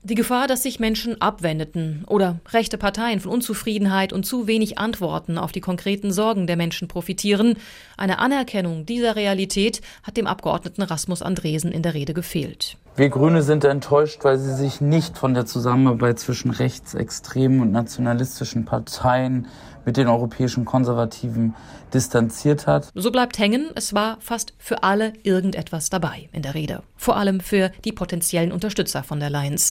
Die 0.06 0.16
Gefahr, 0.16 0.46
dass 0.49 0.62
sich 0.62 0.80
Menschen 0.80 1.18
abwendeten 1.23 2.04
oder 2.06 2.38
rechte 2.52 2.76
Parteien 2.76 3.20
von 3.20 3.32
Unzufriedenheit 3.32 4.12
und 4.12 4.26
zu 4.26 4.46
wenig 4.46 4.76
Antworten 4.76 5.38
auf 5.38 5.50
die 5.50 5.62
konkreten 5.62 6.12
Sorgen 6.12 6.46
der 6.46 6.58
Menschen 6.58 6.88
profitieren, 6.88 7.56
eine 7.96 8.18
Anerkennung 8.18 8.84
dieser 8.84 9.16
Realität 9.16 9.80
hat 10.02 10.18
dem 10.18 10.26
Abgeordneten 10.26 10.82
Rasmus 10.82 11.23
Andresen 11.23 11.73
in 11.73 11.80
der 11.80 11.94
Rede 11.94 12.12
gefehlt. 12.12 12.76
Wir 12.96 13.08
Grüne 13.08 13.42
sind 13.42 13.64
enttäuscht, 13.64 14.25
weil 14.25 14.38
sie 14.38 14.52
sich 14.52 14.82
nicht 14.82 15.16
von 15.16 15.32
der 15.32 15.46
Zusammenarbeit 15.46 16.18
zwischen 16.18 16.50
rechtsextremen 16.50 17.62
und 17.62 17.73
nationalistischen 17.73 18.66
Parteien 18.66 19.46
mit 19.87 19.96
den 19.96 20.08
europäischen 20.08 20.66
Konservativen 20.66 21.54
distanziert 21.94 22.66
hat. 22.66 22.90
So 22.94 23.11
bleibt 23.11 23.38
hängen, 23.38 23.70
es 23.75 23.94
war 23.94 24.18
fast 24.20 24.52
für 24.58 24.82
alle 24.82 25.14
irgendetwas 25.23 25.88
dabei 25.88 26.28
in 26.32 26.42
der 26.42 26.54
Rede. 26.54 26.82
Vor 26.94 27.16
allem 27.16 27.40
für 27.40 27.70
die 27.87 27.92
potenziellen 27.92 28.52
Unterstützer 28.52 29.02
von 29.02 29.18
der 29.18 29.30
Lions. 29.30 29.70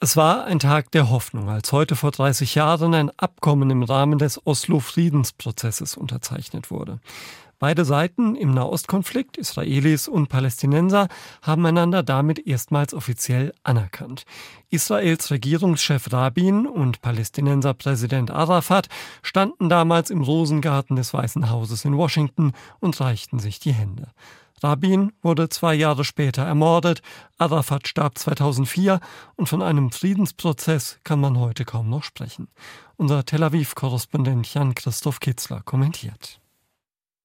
Es 0.00 0.16
war 0.16 0.44
ein 0.44 0.58
Tag 0.58 0.90
der 0.92 1.10
Hoffnung, 1.10 1.50
als 1.50 1.72
heute 1.72 1.94
vor 1.94 2.10
30 2.10 2.54
Jahren 2.54 2.94
ein 2.94 3.10
Abkommen 3.18 3.68
im 3.68 3.82
Rahmen 3.82 4.18
des 4.18 4.46
Oslo-Friedensprozesses 4.46 5.96
unterzeichnet 5.96 6.70
wurde. 6.70 7.00
Beide 7.58 7.84
Seiten 7.84 8.36
im 8.36 8.54
Nahostkonflikt, 8.54 9.36
Israelis 9.36 10.08
und 10.08 10.30
Palästinenser, 10.30 11.08
haben 11.42 11.66
einander 11.66 12.02
damit 12.02 12.46
erstmals 12.46 12.94
offiziell 12.94 13.52
anerkannt. 13.62 14.24
Israels 14.70 15.30
Regierungschef 15.30 16.10
Rabin 16.10 16.66
und 16.66 17.02
Palästinenser 17.02 17.74
Präsident 17.74 18.30
Arafat 18.30 18.88
standen 19.20 19.68
damals 19.68 20.08
im 20.08 20.22
Rosengarten 20.22 20.96
des 20.96 21.12
Weißen 21.12 21.50
Hauses 21.50 21.84
in 21.84 21.98
Washington 21.98 22.52
und 22.78 22.98
reichten 22.98 23.38
sich 23.38 23.60
die 23.60 23.74
Hände. 23.74 24.08
Rabin 24.62 25.12
wurde 25.22 25.48
zwei 25.48 25.74
Jahre 25.74 26.04
später 26.04 26.42
ermordet, 26.42 27.02
Arafat 27.38 27.88
starb 27.88 28.18
2004 28.18 29.00
und 29.36 29.48
von 29.48 29.62
einem 29.62 29.90
Friedensprozess 29.90 30.98
kann 31.04 31.20
man 31.20 31.38
heute 31.38 31.64
kaum 31.64 31.88
noch 31.88 32.04
sprechen. 32.04 32.48
Unser 32.96 33.24
Tel 33.24 33.42
Aviv-Korrespondent 33.42 34.52
Jan-Christoph 34.52 35.20
Kitzler 35.20 35.62
kommentiert. 35.62 36.40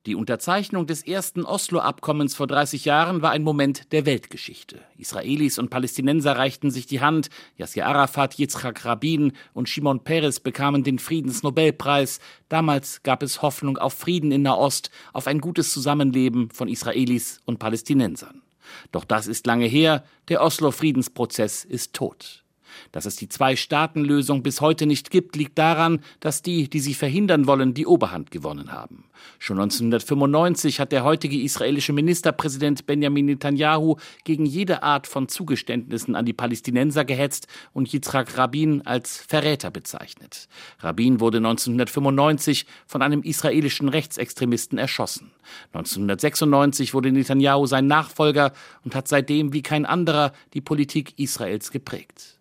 Die 0.06 0.14
Unterzeichnung 0.14 0.86
des 0.86 1.02
ersten 1.02 1.46
Oslo-Abkommens 1.46 2.36
vor 2.36 2.46
30 2.46 2.86
Jahren 2.86 3.24
war 3.24 3.32
ein 3.32 3.42
Moment 3.42 3.92
der 3.92 4.06
Weltgeschichte. 4.06 4.80
Israelis 5.00 5.58
und 5.58 5.72
Palästinenser 5.72 6.38
reichten 6.38 6.70
sich 6.70 6.86
die 6.86 7.02
Hand, 7.02 7.30
Yasser 7.58 7.88
Arafat, 7.88 8.38
Yitzhak 8.38 8.86
Rabin 8.86 9.34
und 9.54 9.68
Shimon 9.68 10.04
Peres 10.04 10.40
bekamen 10.40 10.84
den 10.84 11.00
Friedensnobelpreis. 11.00 12.20
Damals 12.50 13.02
gab 13.02 13.24
es 13.24 13.42
Hoffnung 13.42 13.80
auf 13.80 13.94
Frieden 13.94 14.32
in 14.32 14.44
Nahost, 14.44 14.92
auf 15.12 15.26
ein 15.26 15.42
gutes 15.42 15.74
Zusammenleben 15.74 16.52
von 16.52 16.68
Israelis 16.68 17.42
und 17.46 17.58
Palästinensern. 17.58 18.44
Doch 18.92 19.06
das 19.06 19.26
ist 19.26 19.48
lange 19.48 19.66
her, 19.66 20.04
der 20.28 20.44
Oslo-Friedensprozess 20.44 21.66
ist 21.66 21.94
tot. 21.94 22.45
Dass 22.92 23.06
es 23.06 23.16
die 23.16 23.30
Zwei-Staaten-Lösung 23.30 24.44
bis 24.44 24.62
heute 24.62 24.86
nicht 24.86 25.12
gibt, 25.12 25.36
liegt 25.36 25.58
daran, 25.58 26.02
dass 26.20 26.42
die, 26.42 26.70
die 26.70 26.80
sie 26.80 26.94
verhindern 26.94 27.48
wollen, 27.48 27.74
die 27.74 27.86
Oberhand 27.86 28.32
gewonnen 28.32 28.72
haben. 28.72 29.06
Schon 29.40 29.60
1995 29.60 30.80
hat 30.80 30.92
der 30.92 31.04
heutige 31.04 31.40
israelische 31.40 31.94
Ministerpräsident 31.94 32.86
Benjamin 32.86 33.26
Netanyahu 33.26 33.98
gegen 34.24 34.46
jede 34.46 34.84
Art 34.84 35.08
von 35.08 35.28
Zugeständnissen 35.28 36.16
an 36.16 36.26
die 36.26 36.34
Palästinenser 36.34 37.06
gehetzt 37.06 37.48
und 37.74 37.92
Yitzhak 37.92 38.38
Rabin 38.38 38.86
als 38.86 39.18
Verräter 39.18 39.72
bezeichnet. 39.72 40.48
Rabin 40.80 41.20
wurde 41.20 41.38
1995 41.38 42.66
von 42.88 43.02
einem 43.02 43.22
israelischen 43.24 43.90
Rechtsextremisten 43.90 44.78
erschossen. 44.78 45.32
1996 45.74 46.94
wurde 46.94 47.12
Netanyahu 47.12 47.66
sein 47.66 47.88
Nachfolger 47.88 48.54
und 48.84 48.96
hat 48.96 49.08
seitdem 49.08 49.54
wie 49.54 49.62
kein 49.62 49.86
anderer 49.86 50.34
die 50.54 50.62
Politik 50.62 51.18
Israels 51.18 51.72
geprägt. 51.72 52.40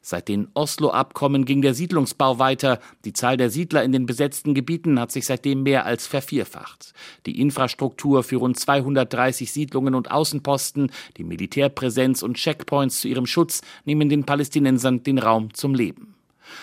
Seit 0.00 0.28
den 0.28 0.48
Oslo-Abkommen 0.54 1.44
ging 1.44 1.62
der 1.62 1.74
Siedlungsbau 1.74 2.38
weiter. 2.38 2.80
Die 3.04 3.12
Zahl 3.12 3.36
der 3.36 3.50
Siedler 3.50 3.82
in 3.82 3.92
den 3.92 4.06
besetzten 4.06 4.54
Gebieten 4.54 5.00
hat 5.00 5.12
sich 5.12 5.26
seitdem 5.26 5.62
mehr 5.62 5.86
als 5.86 6.06
vervierfacht. 6.06 6.92
Die 7.26 7.40
Infrastruktur 7.40 8.22
für 8.22 8.36
rund 8.36 8.58
230 8.58 9.52
Siedlungen 9.52 9.94
und 9.94 10.10
Außenposten, 10.10 10.90
die 11.16 11.24
Militärpräsenz 11.24 12.22
und 12.22 12.36
Checkpoints 12.36 13.00
zu 13.00 13.08
ihrem 13.08 13.26
Schutz 13.26 13.62
nehmen 13.84 14.08
den 14.08 14.24
Palästinensern 14.24 15.02
den 15.02 15.18
Raum 15.18 15.54
zum 15.54 15.74
Leben. 15.74 16.17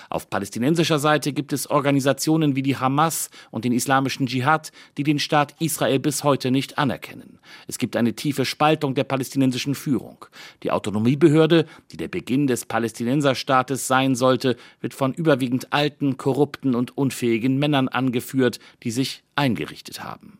Auf 0.09 0.29
palästinensischer 0.29 0.99
Seite 0.99 1.33
gibt 1.33 1.53
es 1.53 1.69
Organisationen 1.69 2.55
wie 2.55 2.63
die 2.63 2.77
Hamas 2.77 3.29
und 3.51 3.65
den 3.65 3.71
islamischen 3.71 4.27
Dschihad, 4.27 4.71
die 4.97 5.03
den 5.03 5.19
Staat 5.19 5.55
Israel 5.59 5.99
bis 5.99 6.23
heute 6.23 6.51
nicht 6.51 6.77
anerkennen. 6.77 7.39
Es 7.67 7.77
gibt 7.77 7.95
eine 7.95 8.13
tiefe 8.13 8.45
Spaltung 8.45 8.95
der 8.95 9.03
palästinensischen 9.03 9.75
Führung. 9.75 10.25
Die 10.63 10.71
Autonomiebehörde, 10.71 11.65
die 11.91 11.97
der 11.97 12.07
Beginn 12.07 12.47
des 12.47 12.65
Palästinenserstaates 12.65 13.87
sein 13.87 14.15
sollte, 14.15 14.55
wird 14.81 14.93
von 14.93 15.13
überwiegend 15.13 15.73
alten, 15.73 16.17
korrupten 16.17 16.75
und 16.75 16.97
unfähigen 16.97 17.57
Männern 17.57 17.87
angeführt, 17.87 18.59
die 18.83 18.91
sich 18.91 19.23
eingerichtet 19.35 20.03
haben. 20.03 20.39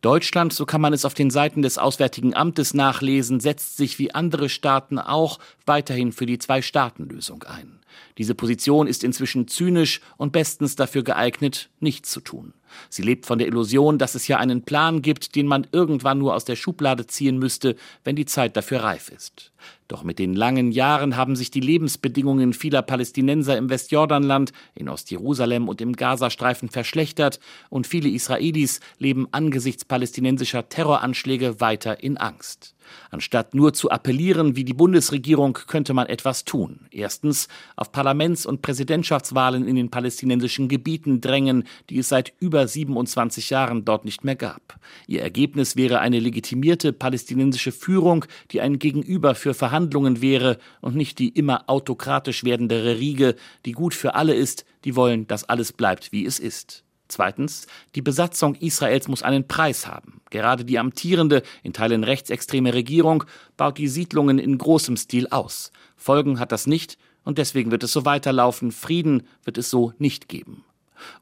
Deutschland, 0.00 0.52
so 0.52 0.64
kann 0.64 0.80
man 0.80 0.92
es 0.92 1.04
auf 1.04 1.14
den 1.14 1.30
Seiten 1.30 1.60
des 1.60 1.76
Auswärtigen 1.76 2.32
Amtes 2.32 2.72
nachlesen, 2.72 3.40
setzt 3.40 3.76
sich 3.76 3.98
wie 3.98 4.14
andere 4.14 4.48
Staaten 4.48 5.00
auch 5.00 5.40
weiterhin 5.66 6.12
für 6.12 6.24
die 6.24 6.38
Zwei-Staaten-Lösung 6.38 7.42
ein. 7.42 7.80
Diese 8.18 8.34
Position 8.34 8.88
ist 8.88 9.04
inzwischen 9.04 9.46
zynisch 9.46 10.00
und 10.16 10.32
bestens 10.32 10.76
dafür 10.76 11.04
geeignet, 11.04 11.70
nichts 11.80 12.10
zu 12.10 12.20
tun. 12.20 12.52
Sie 12.90 13.02
lebt 13.02 13.26
von 13.26 13.38
der 13.38 13.48
Illusion, 13.48 13.98
dass 13.98 14.14
es 14.14 14.28
ja 14.28 14.38
einen 14.38 14.62
Plan 14.62 15.02
gibt, 15.02 15.34
den 15.34 15.46
man 15.46 15.66
irgendwann 15.72 16.18
nur 16.18 16.34
aus 16.34 16.44
der 16.44 16.56
Schublade 16.56 17.06
ziehen 17.06 17.38
müsste, 17.38 17.76
wenn 18.04 18.16
die 18.16 18.26
Zeit 18.26 18.56
dafür 18.56 18.82
reif 18.82 19.08
ist. 19.08 19.52
Doch 19.88 20.04
mit 20.04 20.18
den 20.18 20.34
langen 20.34 20.70
Jahren 20.70 21.16
haben 21.16 21.34
sich 21.34 21.50
die 21.50 21.60
Lebensbedingungen 21.60 22.52
vieler 22.52 22.82
Palästinenser 22.82 23.56
im 23.56 23.70
Westjordanland, 23.70 24.52
in 24.74 24.88
Ostjerusalem 24.88 25.68
und 25.68 25.80
im 25.80 25.94
Gazastreifen 25.94 26.68
verschlechtert 26.68 27.40
und 27.70 27.86
viele 27.86 28.08
Israelis 28.08 28.80
leben 28.98 29.28
angesichts 29.32 29.84
palästinensischer 29.84 30.68
Terroranschläge 30.68 31.60
weiter 31.60 32.02
in 32.02 32.18
Angst. 32.18 32.74
Anstatt 33.10 33.54
nur 33.54 33.72
zu 33.72 33.90
appellieren 33.90 34.56
wie 34.56 34.64
die 34.64 34.74
Bundesregierung, 34.74 35.54
könnte 35.66 35.94
man 35.94 36.06
etwas 36.06 36.44
tun. 36.44 36.86
Erstens 36.90 37.48
auf 37.76 37.92
Parlaments- 38.08 38.46
und 38.46 38.62
Präsidentschaftswahlen 38.62 39.68
in 39.68 39.76
den 39.76 39.90
palästinensischen 39.90 40.68
Gebieten 40.68 41.20
drängen, 41.20 41.64
die 41.90 41.98
es 41.98 42.08
seit 42.08 42.32
über 42.40 42.66
27 42.66 43.50
Jahren 43.50 43.84
dort 43.84 44.06
nicht 44.06 44.24
mehr 44.24 44.34
gab. 44.34 44.80
Ihr 45.06 45.20
Ergebnis 45.20 45.76
wäre 45.76 45.98
eine 46.00 46.18
legitimierte 46.18 46.94
palästinensische 46.94 47.70
Führung, 47.70 48.24
die 48.50 48.62
ein 48.62 48.78
Gegenüber 48.78 49.34
für 49.34 49.52
Verhandlungen 49.52 50.22
wäre 50.22 50.56
und 50.80 50.96
nicht 50.96 51.18
die 51.18 51.28
immer 51.28 51.68
autokratisch 51.68 52.44
werdendere 52.44 52.98
Riege, 52.98 53.34
die 53.66 53.72
gut 53.72 53.92
für 53.92 54.14
alle 54.14 54.32
ist, 54.32 54.64
die 54.86 54.96
wollen, 54.96 55.26
dass 55.26 55.44
alles 55.44 55.74
bleibt, 55.74 56.10
wie 56.10 56.24
es 56.24 56.38
ist. 56.38 56.84
Zweitens, 57.08 57.66
die 57.94 58.02
Besatzung 58.02 58.54
Israels 58.54 59.08
muss 59.08 59.22
einen 59.22 59.46
Preis 59.46 59.86
haben. 59.86 60.22
Gerade 60.30 60.64
die 60.64 60.78
amtierende, 60.78 61.42
in 61.62 61.74
Teilen 61.74 62.04
rechtsextreme 62.04 62.72
Regierung 62.72 63.24
baut 63.58 63.76
die 63.76 63.88
Siedlungen 63.88 64.38
in 64.38 64.56
großem 64.56 64.96
Stil 64.96 65.26
aus. 65.28 65.72
Folgen 65.96 66.38
hat 66.38 66.52
das 66.52 66.66
nicht 66.66 66.96
und 67.28 67.36
deswegen 67.36 67.70
wird 67.70 67.82
es 67.82 67.92
so 67.92 68.06
weiterlaufen. 68.06 68.72
Frieden 68.72 69.24
wird 69.44 69.58
es 69.58 69.68
so 69.68 69.92
nicht 69.98 70.30
geben. 70.30 70.64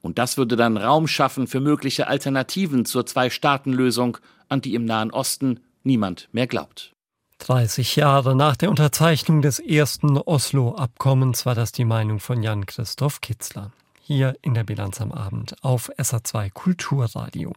Und 0.03 0.19
das 0.19 0.37
würde 0.37 0.55
dann 0.55 0.77
Raum 0.77 1.09
schaffen 1.09 1.49
für 1.49 1.59
mögliche 1.59 2.07
Alternativen 2.07 2.85
zur 2.85 3.07
Zwei-Staaten-Lösung, 3.07 4.19
an 4.49 4.61
die 4.61 4.77
im 4.77 4.85
Nahen 4.85 5.11
Osten 5.11 5.59
niemand 5.83 6.29
mehr 6.31 6.47
glaubt. 6.47 6.93
30 7.39 7.97
Jahre 7.97 8.37
nach 8.37 8.55
der 8.55 8.71
Unterzeichnung 8.71 9.43
des 9.43 9.59
ersten 9.59 10.17
Oslo-Abkommens 10.17 11.45
war 11.45 11.57
das 11.57 11.73
die 11.73 11.85
Meinung 11.85 12.21
von 12.21 12.41
Jan-Christoph 12.41 13.21
Kitzler 13.21 13.73
hier 14.01 14.37
in 14.43 14.55
der 14.55 14.63
Bilanz 14.63 15.01
am 15.01 15.11
Abend 15.11 15.57
auf 15.65 15.91
SA2 15.99 16.53
Kulturradio. 16.53 17.53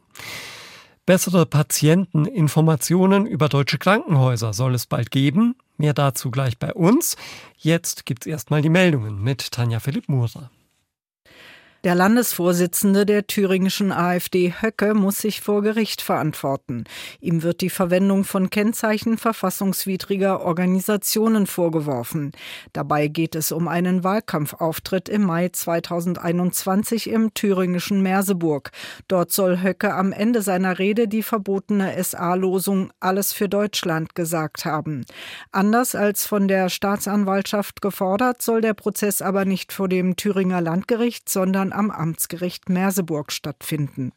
Bessere 1.05 1.45
Patienteninformationen 1.45 3.27
über 3.27 3.47
deutsche 3.47 3.77
Krankenhäuser 3.77 4.53
soll 4.53 4.73
es 4.73 4.87
bald 4.87 5.11
geben. 5.11 5.55
Mehr 5.79 5.93
dazu 5.93 6.29
gleich 6.29 6.59
bei 6.59 6.73
uns. 6.73 7.15
Jetzt 7.57 8.05
gibt's 8.05 8.27
erstmal 8.27 8.61
die 8.61 8.69
Meldungen 8.69 9.23
mit 9.23 9.51
Tanja 9.51 9.79
Philipp 9.79 10.09
Murer. 10.09 10.51
Der 11.85 11.95
Landesvorsitzende 11.95 13.05
der 13.05 13.25
thüringischen 13.25 13.93
AfD 13.93 14.53
Höcke 14.61 14.93
muss 14.93 15.19
sich 15.19 15.39
vor 15.39 15.61
Gericht 15.61 16.01
verantworten. 16.01 16.83
Ihm 17.21 17.41
wird 17.41 17.61
die 17.61 17.69
Verwendung 17.69 18.25
von 18.25 18.49
Kennzeichen 18.49 19.17
verfassungswidriger 19.17 20.41
Organisationen 20.41 21.47
vorgeworfen. 21.47 22.33
Dabei 22.73 23.07
geht 23.07 23.33
es 23.33 23.53
um 23.53 23.69
einen 23.69 24.03
Wahlkampfauftritt 24.03 25.07
im 25.07 25.23
Mai 25.23 25.47
2021 25.47 27.09
im 27.09 27.33
thüringischen 27.33 28.01
Merseburg. 28.01 28.71
Dort 29.07 29.31
soll 29.31 29.63
Höcke 29.63 29.93
am 29.93 30.11
Ende 30.11 30.41
seiner 30.41 30.79
Rede 30.79 31.07
die 31.07 31.23
verbotene 31.23 31.95
SA-Losung 32.03 32.91
Alles 32.99 33.31
für 33.31 33.47
Deutschland 33.47 34.15
gesagt 34.15 34.65
haben. 34.65 35.05
Anders 35.53 35.95
als 35.95 36.25
von 36.25 36.49
der 36.49 36.67
Staatsanwaltschaft 36.67 37.81
gefordert, 37.81 38.41
soll 38.41 38.59
der 38.59 38.73
Prozess 38.73 39.21
aber 39.21 39.45
nicht 39.45 39.71
vor 39.71 39.87
dem 39.87 40.17
Thüringer 40.17 40.59
Landgericht, 40.59 41.29
sondern 41.29 41.68
am 41.73 41.91
Amtsgericht 41.91 42.69
Merseburg 42.69 43.31
stattfinden. 43.31 44.11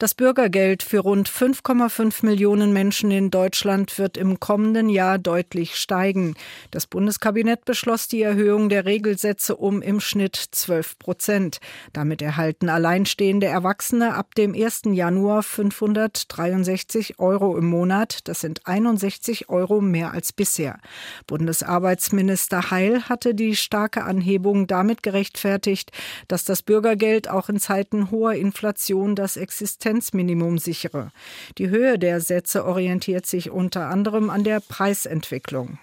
Das 0.00 0.14
Bürgergeld 0.14 0.82
für 0.82 1.00
rund 1.00 1.28
5,5 1.28 2.24
Millionen 2.24 2.72
Menschen 2.72 3.10
in 3.10 3.30
Deutschland 3.30 3.98
wird 3.98 4.16
im 4.16 4.40
kommenden 4.40 4.88
Jahr 4.88 5.18
deutlich 5.18 5.76
steigen. 5.76 6.36
Das 6.70 6.86
Bundeskabinett 6.86 7.66
beschloss 7.66 8.08
die 8.08 8.22
Erhöhung 8.22 8.70
der 8.70 8.86
Regelsätze 8.86 9.56
um 9.56 9.82
im 9.82 10.00
Schnitt 10.00 10.36
12 10.36 10.98
Prozent. 10.98 11.60
Damit 11.92 12.22
erhalten 12.22 12.70
alleinstehende 12.70 13.46
Erwachsene 13.46 14.14
ab 14.14 14.34
dem 14.36 14.54
1. 14.54 14.84
Januar 14.86 15.42
563 15.42 17.18
Euro 17.18 17.58
im 17.58 17.66
Monat. 17.66 18.20
Das 18.26 18.40
sind 18.40 18.66
61 18.66 19.50
Euro 19.50 19.82
mehr 19.82 20.12
als 20.12 20.32
bisher. 20.32 20.78
Bundesarbeitsminister 21.26 22.70
Heil 22.70 23.02
hatte 23.10 23.34
die 23.34 23.54
starke 23.54 24.04
Anhebung 24.04 24.66
damit 24.66 25.02
gerechtfertigt, 25.02 25.92
dass 26.26 26.46
das 26.46 26.62
Bürgergeld 26.62 27.28
auch 27.28 27.50
in 27.50 27.60
Zeiten 27.60 28.10
hoher 28.10 28.32
Inflation 28.32 29.14
das 29.14 29.36
Existenz 29.36 29.89
Existenzminimum 29.90 30.58
sichere. 30.58 31.10
Die 31.58 31.68
Höhe 31.68 31.98
der 31.98 32.20
Sätze 32.20 32.64
orientiert 32.64 33.26
sich 33.26 33.50
unter 33.50 33.88
anderem 33.88 34.30
an 34.30 34.44
der 34.44 34.60
Preisentwicklung. 34.60 35.78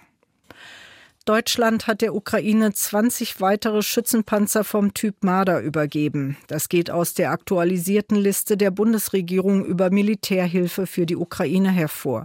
Deutschland 1.28 1.86
hat 1.86 2.00
der 2.00 2.14
Ukraine 2.14 2.72
20 2.72 3.42
weitere 3.42 3.82
Schützenpanzer 3.82 4.64
vom 4.64 4.94
Typ 4.94 5.22
Marder 5.22 5.60
übergeben. 5.60 6.38
Das 6.46 6.70
geht 6.70 6.90
aus 6.90 7.12
der 7.12 7.32
aktualisierten 7.32 8.16
Liste 8.16 8.56
der 8.56 8.70
Bundesregierung 8.70 9.62
über 9.62 9.90
Militärhilfe 9.90 10.86
für 10.86 11.04
die 11.04 11.16
Ukraine 11.16 11.70
hervor. 11.70 12.24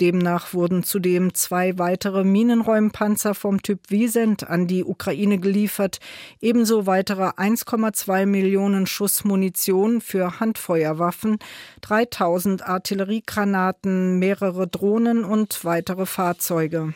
Demnach 0.00 0.54
wurden 0.54 0.82
zudem 0.82 1.34
zwei 1.34 1.76
weitere 1.78 2.24
Minenräumpanzer 2.24 3.34
vom 3.34 3.60
Typ 3.60 3.90
Wiesent 3.90 4.48
an 4.48 4.66
die 4.66 4.82
Ukraine 4.82 5.38
geliefert, 5.38 5.98
ebenso 6.40 6.86
weitere 6.86 7.24
1,2 7.24 8.24
Millionen 8.24 8.86
Schuss 8.86 9.24
Munition 9.24 10.00
für 10.00 10.40
Handfeuerwaffen, 10.40 11.38
3000 11.82 12.66
Artilleriegranaten, 12.66 14.18
mehrere 14.18 14.66
Drohnen 14.66 15.24
und 15.24 15.66
weitere 15.66 16.06
Fahrzeuge. 16.06 16.94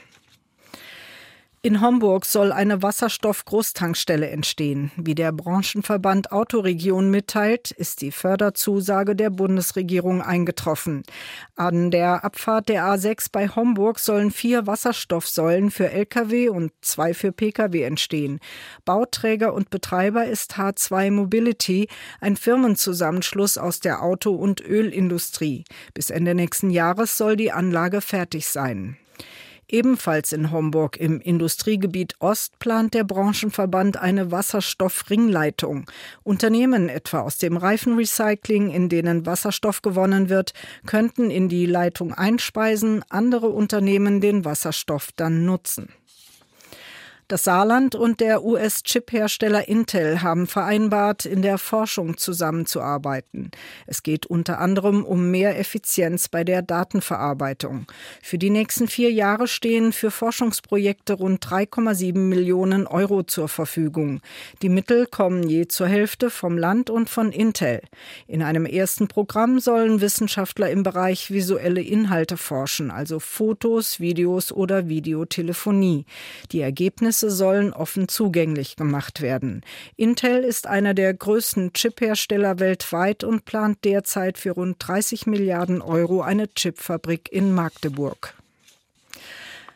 In 1.64 1.80
Homburg 1.80 2.24
soll 2.24 2.50
eine 2.50 2.82
Wasserstoff-Großtankstelle 2.82 4.28
entstehen. 4.28 4.90
Wie 4.96 5.14
der 5.14 5.30
Branchenverband 5.30 6.32
Autoregion 6.32 7.08
mitteilt, 7.08 7.70
ist 7.70 8.00
die 8.00 8.10
Förderzusage 8.10 9.14
der 9.14 9.30
Bundesregierung 9.30 10.22
eingetroffen. 10.22 11.04
An 11.54 11.92
der 11.92 12.24
Abfahrt 12.24 12.68
der 12.68 12.82
A6 12.82 13.28
bei 13.30 13.46
Homburg 13.46 14.00
sollen 14.00 14.32
vier 14.32 14.66
Wasserstoffsäulen 14.66 15.70
für 15.70 15.88
Lkw 15.88 16.48
und 16.48 16.72
zwei 16.80 17.14
für 17.14 17.30
Pkw 17.30 17.84
entstehen. 17.84 18.40
Bauträger 18.84 19.54
und 19.54 19.70
Betreiber 19.70 20.24
ist 20.24 20.56
H2 20.56 21.12
Mobility, 21.12 21.86
ein 22.20 22.34
Firmenzusammenschluss 22.36 23.56
aus 23.56 23.78
der 23.78 24.02
Auto- 24.02 24.34
und 24.34 24.60
Ölindustrie. 24.60 25.62
Bis 25.94 26.10
Ende 26.10 26.34
nächsten 26.34 26.70
Jahres 26.70 27.16
soll 27.16 27.36
die 27.36 27.52
Anlage 27.52 28.00
fertig 28.00 28.48
sein. 28.48 28.96
Ebenfalls 29.72 30.32
in 30.32 30.50
Homburg 30.50 30.98
im 30.98 31.18
Industriegebiet 31.18 32.16
Ost 32.18 32.58
plant 32.58 32.92
der 32.92 33.04
Branchenverband 33.04 33.96
eine 33.96 34.30
Wasserstoffringleitung. 34.30 35.90
Unternehmen 36.22 36.90
etwa 36.90 37.20
aus 37.20 37.38
dem 37.38 37.56
Reifenrecycling, 37.56 38.70
in 38.70 38.90
denen 38.90 39.24
Wasserstoff 39.24 39.80
gewonnen 39.80 40.28
wird, 40.28 40.52
könnten 40.84 41.30
in 41.30 41.48
die 41.48 41.64
Leitung 41.64 42.12
einspeisen, 42.12 43.02
andere 43.08 43.48
Unternehmen 43.48 44.20
den 44.20 44.44
Wasserstoff 44.44 45.08
dann 45.16 45.46
nutzen. 45.46 45.88
Das 47.32 47.44
Saarland 47.44 47.94
und 47.94 48.20
der 48.20 48.44
US-Chip-Hersteller 48.44 49.66
Intel 49.66 50.20
haben 50.20 50.46
vereinbart, 50.46 51.24
in 51.24 51.40
der 51.40 51.56
Forschung 51.56 52.18
zusammenzuarbeiten. 52.18 53.50
Es 53.86 54.02
geht 54.02 54.26
unter 54.26 54.58
anderem 54.58 55.02
um 55.02 55.30
mehr 55.30 55.58
Effizienz 55.58 56.28
bei 56.28 56.44
der 56.44 56.60
Datenverarbeitung. 56.60 57.86
Für 58.22 58.36
die 58.36 58.50
nächsten 58.50 58.86
vier 58.86 59.10
Jahre 59.10 59.48
stehen 59.48 59.94
für 59.94 60.10
Forschungsprojekte 60.10 61.14
rund 61.14 61.42
3,7 61.42 62.18
Millionen 62.18 62.86
Euro 62.86 63.22
zur 63.22 63.48
Verfügung. 63.48 64.20
Die 64.60 64.68
Mittel 64.68 65.06
kommen 65.06 65.48
je 65.48 65.68
zur 65.68 65.86
Hälfte 65.86 66.28
vom 66.28 66.58
Land 66.58 66.90
und 66.90 67.08
von 67.08 67.32
Intel. 67.32 67.80
In 68.26 68.42
einem 68.42 68.66
ersten 68.66 69.08
Programm 69.08 69.58
sollen 69.58 70.02
Wissenschaftler 70.02 70.70
im 70.70 70.82
Bereich 70.82 71.30
visuelle 71.30 71.80
Inhalte 71.80 72.36
forschen, 72.36 72.90
also 72.90 73.18
Fotos, 73.20 74.00
Videos 74.00 74.52
oder 74.52 74.90
Videotelefonie. 74.90 76.04
Die 76.50 76.60
Ergebnisse 76.60 77.21
Ergebnisse 77.22 77.30
sollen 77.30 77.72
offen 77.72 78.08
zugänglich 78.08 78.76
gemacht 78.76 79.20
werden. 79.20 79.62
Intel 79.96 80.44
ist 80.44 80.66
einer 80.66 80.94
der 80.94 81.14
größten 81.14 81.72
Chiphersteller 81.72 82.58
weltweit 82.58 83.24
und 83.24 83.44
plant 83.44 83.84
derzeit 83.84 84.38
für 84.38 84.52
rund 84.52 84.76
30 84.78 85.26
Milliarden 85.26 85.82
Euro 85.82 86.22
eine 86.22 86.48
Chipfabrik 86.48 87.30
in 87.30 87.54
Magdeburg. 87.54 88.34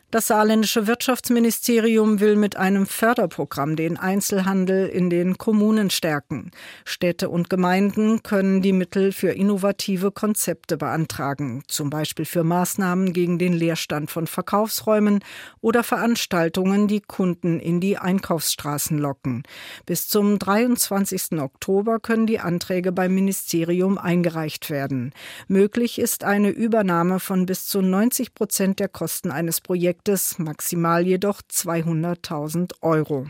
Das 0.09 0.27
saarländische 0.27 0.87
Wirtschaftsministerium 0.87 2.21
will 2.21 2.37
mit 2.37 2.55
einem 2.55 2.85
Förderprogramm 2.85 3.75
den 3.75 3.97
Einzelhandel 3.97 4.87
in 4.87 5.09
den 5.09 5.37
Kommunen 5.37 5.89
stärken. 5.89 6.51
Städte 6.85 7.27
und 7.27 7.49
Gemeinden 7.49 8.23
können 8.23 8.61
die 8.61 8.71
Mittel 8.71 9.11
für 9.11 9.31
innovative 9.31 10.11
Konzepte 10.11 10.77
beantragen, 10.77 11.61
zum 11.67 11.89
Beispiel 11.89 12.23
für 12.23 12.45
Maßnahmen 12.45 13.11
gegen 13.11 13.37
den 13.37 13.51
Leerstand 13.51 14.09
von 14.09 14.27
Verkaufsräumen 14.27 15.19
oder 15.59 15.83
Veranstaltungen, 15.83 16.87
die 16.87 17.01
Kunden 17.01 17.59
in 17.59 17.81
die 17.81 17.97
Einkaufsstraßen 17.97 18.97
locken. 18.97 19.43
Bis 19.85 20.07
zum 20.07 20.39
23. 20.39 21.33
Oktober 21.33 21.99
können 21.99 22.27
die 22.27 22.39
Anträge 22.39 22.93
beim 22.93 23.13
Ministerium 23.13 23.97
eingereicht 23.97 24.69
werden. 24.69 25.11
Möglich 25.49 25.99
ist 25.99 26.23
eine 26.23 26.49
Übernahme 26.49 27.19
von 27.19 27.45
bis 27.45 27.65
zu 27.65 27.81
90 27.81 28.33
Prozent 28.33 28.79
der 28.79 28.87
Kosten 28.87 29.31
eines 29.31 29.59
Projekts 29.59 29.96
Projektes, 29.97 30.37
maximal 30.39 31.05
jedoch 31.05 31.41
200.000 31.41 32.73
Euro. 32.81 33.25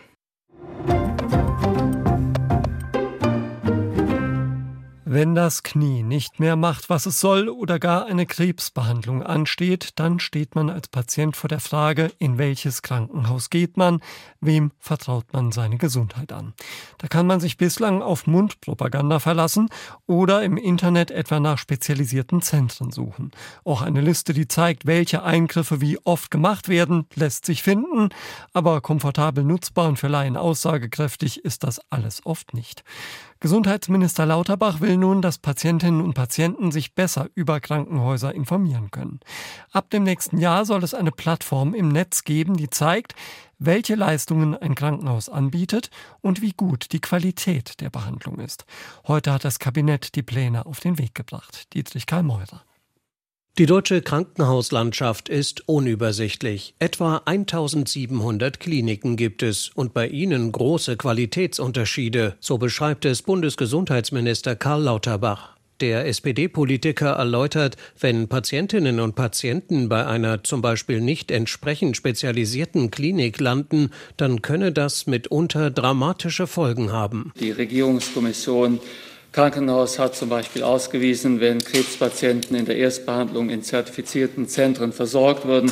Wenn 5.10 5.36
das 5.36 5.64
Knie 5.64 6.04
nicht 6.04 6.42
mehr 6.42 6.58
macht, 6.58 6.90
was 6.90 7.06
es 7.06 7.22
soll 7.22 7.48
oder 7.48 7.80
gar 7.80 8.08
eine 8.08 8.26
Krebsbehandlung 8.26 9.24
ansteht, 9.24 9.92
dann 9.96 10.20
steht 10.20 10.54
man 10.54 10.70
als 10.70 10.90
Patient 10.90 11.38
vor 11.38 11.48
der 11.48 11.62
Frage, 11.62 12.12
in 12.20 12.38
welches 12.38 12.82
Krankenhaus 12.82 13.50
geht 13.50 13.78
man, 13.78 14.02
wem 14.42 14.74
vertraut 14.80 15.32
man 15.32 15.54
seine 15.54 15.78
Gesundheit 15.78 16.34
an. 16.34 16.54
Da 16.98 17.08
kann 17.08 17.26
man 17.26 17.40
sich 17.40 17.56
bislang 17.56 18.02
auf 18.02 18.28
Mundpropaganda 18.28 19.20
verlassen 19.20 19.70
oder 20.08 20.44
im 20.44 20.58
Internet 20.58 21.10
etwa 21.10 21.40
nach 21.40 21.58
spezialisierten 21.58 22.42
Zentren 22.42 22.92
suchen. 22.92 23.32
Auch 23.64 23.84
eine 23.84 24.02
Liste, 24.02 24.34
die 24.34 24.50
zeigt, 24.50 24.86
welche 24.88 25.24
Eingriffe 25.24 25.80
wie 25.80 26.00
oft 26.04 26.32
gemacht 26.32 26.68
werden, 26.68 27.06
lässt 27.16 27.46
sich 27.46 27.64
finden, 27.64 28.10
aber 28.52 28.82
komfortabel 28.82 29.46
nutzbar 29.46 29.88
und 29.88 30.00
für 30.00 30.10
Laien 30.10 30.36
aussagekräftig 30.36 31.46
ist 31.46 31.64
das 31.64 31.80
alles 31.90 32.26
oft 32.26 32.54
nicht. 32.54 32.84
Gesundheitsminister 33.40 34.26
Lauterbach 34.26 34.82
will 34.82 34.97
nun, 35.00 35.22
dass 35.22 35.38
Patientinnen 35.38 36.02
und 36.02 36.14
Patienten 36.14 36.72
sich 36.72 36.94
besser 36.94 37.30
über 37.36 37.60
Krankenhäuser 37.60 38.34
informieren 38.34 38.92
können. 38.92 39.20
Ab 39.72 39.90
dem 39.90 40.04
nächsten 40.04 40.38
Jahr 40.38 40.66
soll 40.66 40.84
es 40.84 40.94
eine 40.94 41.12
Plattform 41.12 41.74
im 41.74 41.90
Netz 41.90 42.24
geben, 42.24 42.58
die 42.58 42.70
zeigt, 42.70 43.16
welche 43.60 43.96
Leistungen 43.96 44.56
ein 44.56 44.76
Krankenhaus 44.76 45.30
anbietet 45.30 45.90
und 46.22 46.42
wie 46.42 46.54
gut 46.54 46.92
die 46.92 47.02
Qualität 47.02 47.82
der 47.82 47.90
Behandlung 47.90 48.40
ist. 48.40 48.66
Heute 49.08 49.34
hat 49.34 49.46
das 49.46 49.60
Kabinett 49.60 50.16
die 50.16 50.24
Pläne 50.24 50.66
auf 50.66 50.80
den 50.80 50.98
Weg 50.98 51.16
gebracht. 51.16 51.74
Dietrich 51.74 52.06
Karl 52.06 52.24
Meurer. 52.24 52.67
Die 53.58 53.66
deutsche 53.66 54.04
Krankenhauslandschaft 54.04 55.30
ist 55.30 55.68
unübersichtlich. 55.68 56.76
Etwa 56.78 57.24
1700 57.26 58.60
Kliniken 58.60 59.16
gibt 59.16 59.42
es 59.42 59.72
und 59.74 59.96
bei 59.96 60.08
ihnen 60.08 60.52
große 60.52 60.96
Qualitätsunterschiede, 60.96 62.36
so 62.40 62.60
beschreibt 62.60 63.04
es 63.06 63.24
Bundesgesundheitsminister 63.24 64.56
Karl 64.56 64.84
Lauterbach. 64.84 65.56
Der 65.82 66.06
SPD-Politiker 66.06 67.14
erläutert, 67.14 67.78
wenn 68.00 68.28
Patientinnen 68.28 69.00
und 69.00 69.16
Patienten 69.16 69.90
bei 69.90 70.06
einer 70.06 70.44
zum 70.44 70.62
Beispiel 70.62 71.02
nicht 71.02 71.32
entsprechend 71.32 71.98
spezialisierten 71.98 72.92
Klinik 72.92 73.40
landen, 73.40 73.90
dann 74.18 74.44
könne 74.44 74.72
das 74.72 75.08
mitunter 75.08 75.72
dramatische 75.72 76.46
Folgen 76.46 76.92
haben. 76.92 77.34
Die 77.40 77.52
Regierungskommission 77.52 78.80
Krankenhaus 79.38 80.00
hat 80.00 80.16
zum 80.16 80.30
Beispiel 80.30 80.64
ausgewiesen, 80.64 81.40
wenn 81.40 81.64
Krebspatienten 81.64 82.58
in 82.58 82.66
der 82.66 82.76
Erstbehandlung 82.76 83.52
in 83.52 83.62
zertifizierten 83.62 84.48
Zentren 84.48 84.92
versorgt 84.92 85.46
würden, 85.46 85.72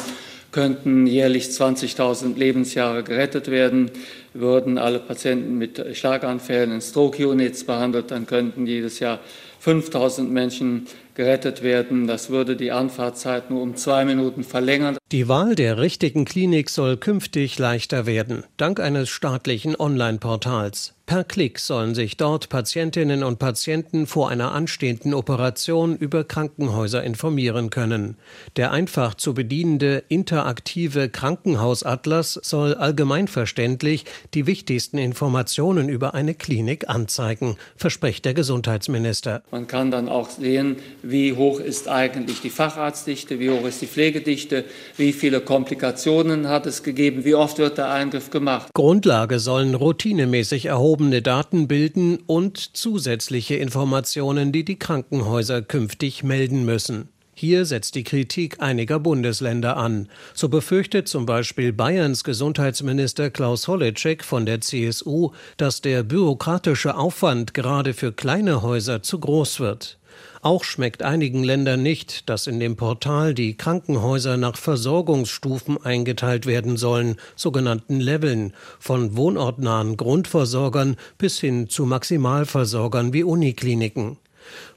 könnten 0.51 1.08
jährlich 1.08 1.45
20.000 1.45 2.38
Lebensjahre 2.38 3.01
gerettet 3.01 3.49
werden. 3.49 3.89
Würden 4.36 4.78
alle 4.78 4.99
Patienten 4.99 5.58
mit 5.58 5.84
Schlaganfällen 5.97 6.73
in 6.73 6.82
Stroke 6.82 7.28
Units 7.28 7.63
behandelt, 7.63 8.12
dann 8.12 8.28
könnten 8.28 8.67
jedes 8.67 8.99
Jahr 8.99 9.19
5000 9.62 10.32
Menschen 10.32 10.86
gerettet 11.15 11.63
werden. 11.63 12.08
Das 12.08 12.30
würde 12.30 12.56
die 12.56 12.71
Anfahrtzeit 12.71 13.49
nur 13.49 13.62
um 13.62 13.75
zwei 13.75 14.06
Minuten 14.06 14.43
verlängern. 14.43 14.97
Die 15.12 15.28
Wahl 15.28 15.56
der 15.56 15.78
richtigen 15.78 16.25
Klinik 16.25 16.69
soll 16.69 16.97
künftig 16.97 17.58
leichter 17.58 18.06
werden, 18.06 18.43
dank 18.58 18.80
eines 18.80 19.10
staatlichen 19.10 19.75
Online-Portals. 19.75 20.95
Per 21.06 21.23
Klick 21.23 21.60
sollen 21.60 21.93
sich 21.93 22.17
dort 22.17 22.49
Patientinnen 22.49 23.23
und 23.23 23.38
Patienten 23.38 24.08
vor 24.08 24.32
einer 24.32 24.54
anstehenden 24.54 25.13
Operation 25.13 25.95
über 25.95 26.23
Krankenhäuser 26.23 27.04
informieren 27.04 27.69
können. 27.69 28.17
Der 28.56 28.71
einfach 28.71 29.13
zu 29.13 29.36
bedienende 29.36 30.04
interaktive 30.08 31.10
Krankenhausatlas 31.10 32.39
soll 32.41 32.73
allgemeinverständlich 32.73 34.06
die 34.34 34.47
wichtigsten 34.47 34.97
Informationen 34.97 35.89
über 35.89 36.15
eine 36.15 36.34
Klinik 36.34 36.89
anzeigen, 36.89 37.58
verspricht 37.75 38.25
der 38.25 38.34
Gesundheitsminister. 38.34 39.43
Man 39.51 39.67
kann 39.67 39.91
dann 39.91 40.10
auch 40.10 40.32
sehen, 40.32 40.78
wie 41.06 41.34
hoch 41.34 41.60
ist 41.60 41.88
eigentlich 41.88 42.41
die 42.41 42.50
Facharztdichte, 42.50 43.39
wie 43.39 43.52
hoch 43.52 43.65
ist 43.65 43.82
die 43.82 43.88
Pflegedichte, 43.88 44.65
wie 44.98 45.13
viele 45.13 45.39
Komplikationen 45.39 46.48
hat 46.48 46.65
es 46.65 46.82
gegeben, 46.82 47.24
wie 47.26 47.36
oft 47.36 47.60
wird 47.60 47.78
der 47.78 47.91
Eingriff 47.91 48.32
gemacht. 48.32 48.70
Grundlage 48.74 49.39
sollen 49.39 49.76
routinemäßig 49.76 50.65
erhobene 50.65 51.22
Daten 51.22 51.68
bilden 51.68 52.18
und 52.26 52.58
zusätzliche 52.76 53.56
Informationen, 53.56 54.52
die 54.52 54.65
die 54.65 54.80
Krankenhäuser 54.80 55.62
künftig 55.62 56.24
melden 56.24 56.65
müssen. 56.65 57.10
Hier 57.38 57.65
setzt 57.65 57.96
die 57.96 58.06
Kritik 58.06 58.62
einiger 58.62 58.98
Bundesländer 58.98 59.76
an. 59.76 60.08
So 60.34 60.48
befürchtet 60.48 61.10
zum 61.10 61.26
Beispiel 61.26 61.74
Bayerns 61.74 62.24
Gesundheitsminister 62.24 63.30
Klaus 63.30 63.68
Holleczek 63.68 64.24
von 64.24 64.46
der 64.46 64.62
CSU, 64.62 65.32
dass 65.58 65.82
der 65.82 66.04
bürokratische 66.04 66.96
Aufwand 66.96 67.54
gerade 67.54 67.94
für 67.94 68.13
kleine 68.13 68.62
Häuser 68.62 69.04
zu 69.04 69.20
groß 69.20 69.60
wird. 69.60 70.00
Auch 70.45 70.63
schmeckt 70.63 71.01
einigen 71.01 71.43
Ländern 71.43 71.81
nicht, 71.81 72.29
dass 72.29 72.45
in 72.45 72.60
dem 72.60 72.75
Portal 72.75 73.34
die 73.34 73.58
Krankenhäuser 73.58 74.38
nach 74.38 74.58
Versorgungsstufen 74.58 75.84
eingeteilt 75.84 76.45
werden 76.45 76.77
sollen, 76.77 77.15
sogenannten 77.36 77.99
Leveln, 77.99 78.53
von 78.77 79.17
wohnortnahen 79.17 79.97
Grundversorgern 79.97 80.97
bis 81.17 81.39
hin 81.39 81.67
zu 81.67 81.88
Maximalversorgern 81.88 83.12
wie 83.12 83.23
Unikliniken. 83.23 84.17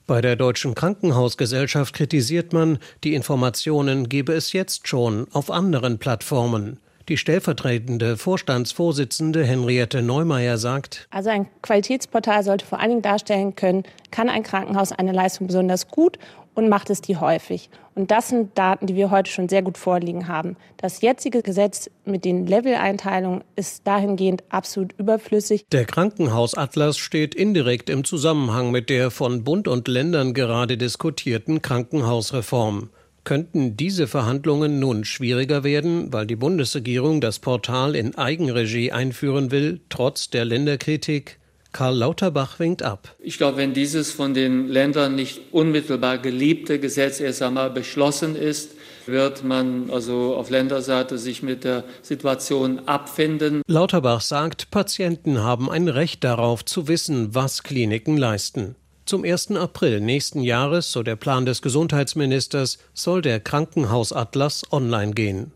Bei 0.07 0.22
der 0.22 0.37
Deutschen 0.37 0.74
Krankenhausgesellschaft 0.74 1.94
kritisiert 1.94 2.54
man, 2.54 2.78
die 3.04 3.12
Informationen 3.12 4.09
gebe 4.09 4.33
es 4.33 4.54
jetzt 4.54 4.88
schon 4.88 5.26
auf 5.33 5.50
anderen 5.50 5.98
Plattformen. 5.98 6.78
Die 7.09 7.16
stellvertretende 7.16 8.18
Vorstandsvorsitzende 8.18 9.42
Henriette 9.42 10.03
Neumeier 10.03 10.59
sagt, 10.59 11.09
Also 11.11 11.31
ein 11.31 11.47
Qualitätsportal 11.62 12.44
sollte 12.44 12.66
vor 12.66 12.81
allen 12.81 12.90
Dingen 12.90 13.03
darstellen 13.03 13.57
können, 13.57 13.85
kann 14.11 14.29
ein 14.29 14.42
Krankenhaus 14.42 14.92
eine 14.92 15.12
Leistung 15.12 15.47
besonders 15.47 15.88
gut 15.88 16.18
und 16.53 16.68
macht 16.68 16.90
es 16.90 17.01
die 17.01 17.16
häufig. 17.16 17.71
Und 17.94 18.11
das 18.11 18.29
sind 18.29 18.59
Daten, 18.59 18.87
die 18.87 18.94
wir 18.94 19.11
heute 19.11 19.31
schon 19.31 19.49
sehr 19.49 19.62
gut 19.62 19.79
vorliegen 19.79 20.29
haben. 20.29 20.57
Das 20.77 21.01
jetzige 21.01 21.40
Gesetz 21.40 21.88
mit 22.05 22.27
den 22.27 22.47
Level-Einteilungen 22.47 23.42
ist 23.57 23.87
dahingehend 23.87 24.44
absolut 24.51 24.92
überflüssig. 24.99 25.64
Der 25.73 25.87
Krankenhausatlas 25.87 26.99
steht 26.99 27.35
indirekt 27.35 27.88
im 27.88 28.05
Zusammenhang 28.05 28.71
mit 28.71 28.90
der 28.90 29.11
von 29.11 29.44
Bund 29.44 29.66
und 29.66 29.88
Ländern 29.88 30.35
gerade 30.35 30.77
diskutierten 30.77 31.62
Krankenhausreform. 31.62 32.90
Könnten 33.24 33.76
diese 33.76 34.07
Verhandlungen 34.07 34.78
nun 34.78 35.04
schwieriger 35.04 35.64
werden, 35.64 36.12
weil 36.12 36.26
die 36.26 36.37
Bundesregierung 36.37 37.20
das 37.20 37.38
Portal 37.38 37.94
in 37.94 38.16
Eigenregie 38.16 38.92
einführen 38.92 39.50
will, 39.50 39.81
trotz 39.88 40.31
der 40.31 40.44
Länderkritik? 40.44 41.38
Karl 41.72 41.96
Lauterbach 41.96 42.59
winkt 42.59 42.83
ab. 42.83 43.14
Ich 43.20 43.37
glaube, 43.37 43.59
wenn 43.59 43.74
dieses 43.74 44.11
von 44.11 44.33
den 44.33 44.68
Ländern 44.68 45.14
nicht 45.14 45.52
unmittelbar 45.52 46.18
geliebte 46.18 46.81
Gesetz 46.81 47.20
erst 47.20 47.42
einmal 47.42 47.70
beschlossen 47.70 48.35
ist, 48.35 48.70
wird 49.07 49.44
man 49.44 49.90
also 49.90 50.35
auf 50.35 50.50
Länderseite 50.50 51.18
sich 51.18 51.42
mit 51.42 51.64
der 51.64 51.85
Situation 52.02 52.81
abfinden. 52.87 53.62
Lauterbach 53.66 54.22
sagt, 54.22 54.70
Patienten 54.70 55.42
haben 55.42 55.70
ein 55.70 55.88
Recht 55.88 56.24
darauf 56.24 56.64
zu 56.64 56.88
wissen, 56.88 57.35
was 57.35 57.62
Kliniken 57.62 58.16
leisten. 58.16 58.74
Zum 59.09 59.25
1. 59.25 59.53
April 59.53 60.03
nächsten 60.03 60.42
Jahres, 60.42 60.92
so 60.92 61.03
der 61.03 61.16
Plan 61.16 61.47
des 61.47 61.62
Gesundheitsministers, 61.62 62.77
soll 62.92 63.23
der 63.23 63.40
Krankenhausatlas 63.40 64.71
online 64.71 65.12
gehen. 65.12 65.53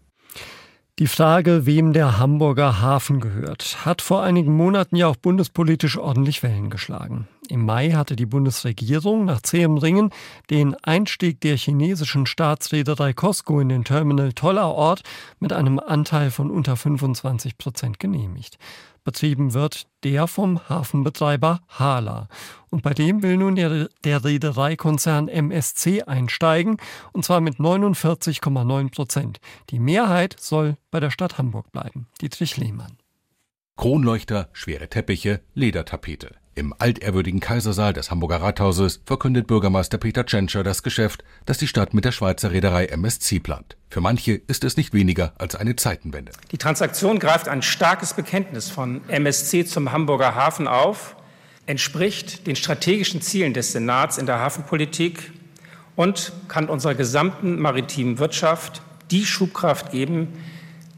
Die 0.98 1.06
Frage, 1.06 1.66
wem 1.66 1.92
der 1.92 2.18
Hamburger 2.18 2.80
Hafen 2.80 3.20
gehört, 3.20 3.84
hat 3.84 4.00
vor 4.00 4.22
einigen 4.22 4.56
Monaten 4.56 4.96
ja 4.96 5.06
auch 5.06 5.16
bundespolitisch 5.16 5.98
ordentlich 5.98 6.42
Wellen 6.42 6.70
geschlagen. 6.70 7.28
Im 7.50 7.66
Mai 7.66 7.90
hatte 7.90 8.16
die 8.16 8.24
Bundesregierung 8.24 9.26
nach 9.26 9.42
zähem 9.42 9.76
Ringen 9.76 10.10
den 10.48 10.74
Einstieg 10.82 11.38
der 11.42 11.58
chinesischen 11.58 12.24
Staatsreederei 12.24 13.12
Costco 13.12 13.60
in 13.60 13.68
den 13.68 13.84
Terminal 13.84 14.32
Toller 14.32 14.72
Ort 14.72 15.02
mit 15.40 15.52
einem 15.52 15.78
Anteil 15.78 16.30
von 16.30 16.50
unter 16.50 16.76
25 16.76 17.58
Prozent 17.58 18.00
genehmigt. 18.00 18.56
Betrieben 19.04 19.52
wird 19.52 19.86
der 20.04 20.26
vom 20.26 20.68
Hafenbetreiber 20.68 21.60
Hala. 21.68 22.28
Und 22.70 22.82
bei 22.82 22.94
dem 22.94 23.22
will 23.22 23.36
nun 23.36 23.56
der, 23.56 23.88
der 24.04 24.24
Reedereikonzern 24.24 25.28
MSC 25.28 26.02
einsteigen, 26.02 26.76
und 27.12 27.24
zwar 27.24 27.40
mit 27.40 27.56
49,9 27.56 28.94
Prozent. 28.94 29.40
Die 29.70 29.78
Mehrheit 29.78 30.36
soll 30.38 30.76
bei 30.90 31.00
der 31.00 31.10
Stadt 31.10 31.38
Hamburg 31.38 31.72
bleiben. 31.72 32.06
Dietrich 32.20 32.56
Lehmann. 32.56 33.01
Kronleuchter, 33.82 34.48
schwere 34.52 34.88
Teppiche, 34.88 35.40
Ledertapete. 35.54 36.36
Im 36.54 36.72
altehrwürdigen 36.78 37.40
Kaisersaal 37.40 37.92
des 37.92 38.12
Hamburger 38.12 38.42
Rathauses 38.42 39.00
verkündet 39.06 39.46
Bürgermeister 39.48 39.98
Peter 39.98 40.24
Tschentscher 40.24 40.62
das 40.62 40.84
Geschäft, 40.84 41.24
das 41.46 41.58
die 41.58 41.66
Stadt 41.66 41.92
mit 41.92 42.04
der 42.04 42.12
Schweizer 42.12 42.52
Reederei 42.52 42.84
MSC 42.84 43.40
plant. 43.40 43.76
Für 43.88 44.00
manche 44.00 44.34
ist 44.34 44.62
es 44.62 44.76
nicht 44.76 44.92
weniger 44.92 45.32
als 45.38 45.56
eine 45.56 45.74
Zeitenwende. 45.74 46.30
Die 46.52 46.58
Transaktion 46.58 47.18
greift 47.18 47.48
ein 47.48 47.62
starkes 47.62 48.14
Bekenntnis 48.14 48.70
von 48.70 49.00
MSC 49.08 49.64
zum 49.64 49.90
Hamburger 49.90 50.36
Hafen 50.36 50.68
auf, 50.68 51.16
entspricht 51.66 52.46
den 52.46 52.54
strategischen 52.54 53.20
Zielen 53.20 53.54
des 53.54 53.72
Senats 53.72 54.18
in 54.18 54.26
der 54.26 54.38
Hafenpolitik 54.38 55.32
und 55.96 56.32
kann 56.46 56.68
unserer 56.68 56.94
gesamten 56.94 57.58
maritimen 57.58 58.18
Wirtschaft 58.18 58.82
die 59.10 59.24
Schubkraft 59.24 59.90
geben, 59.90 60.28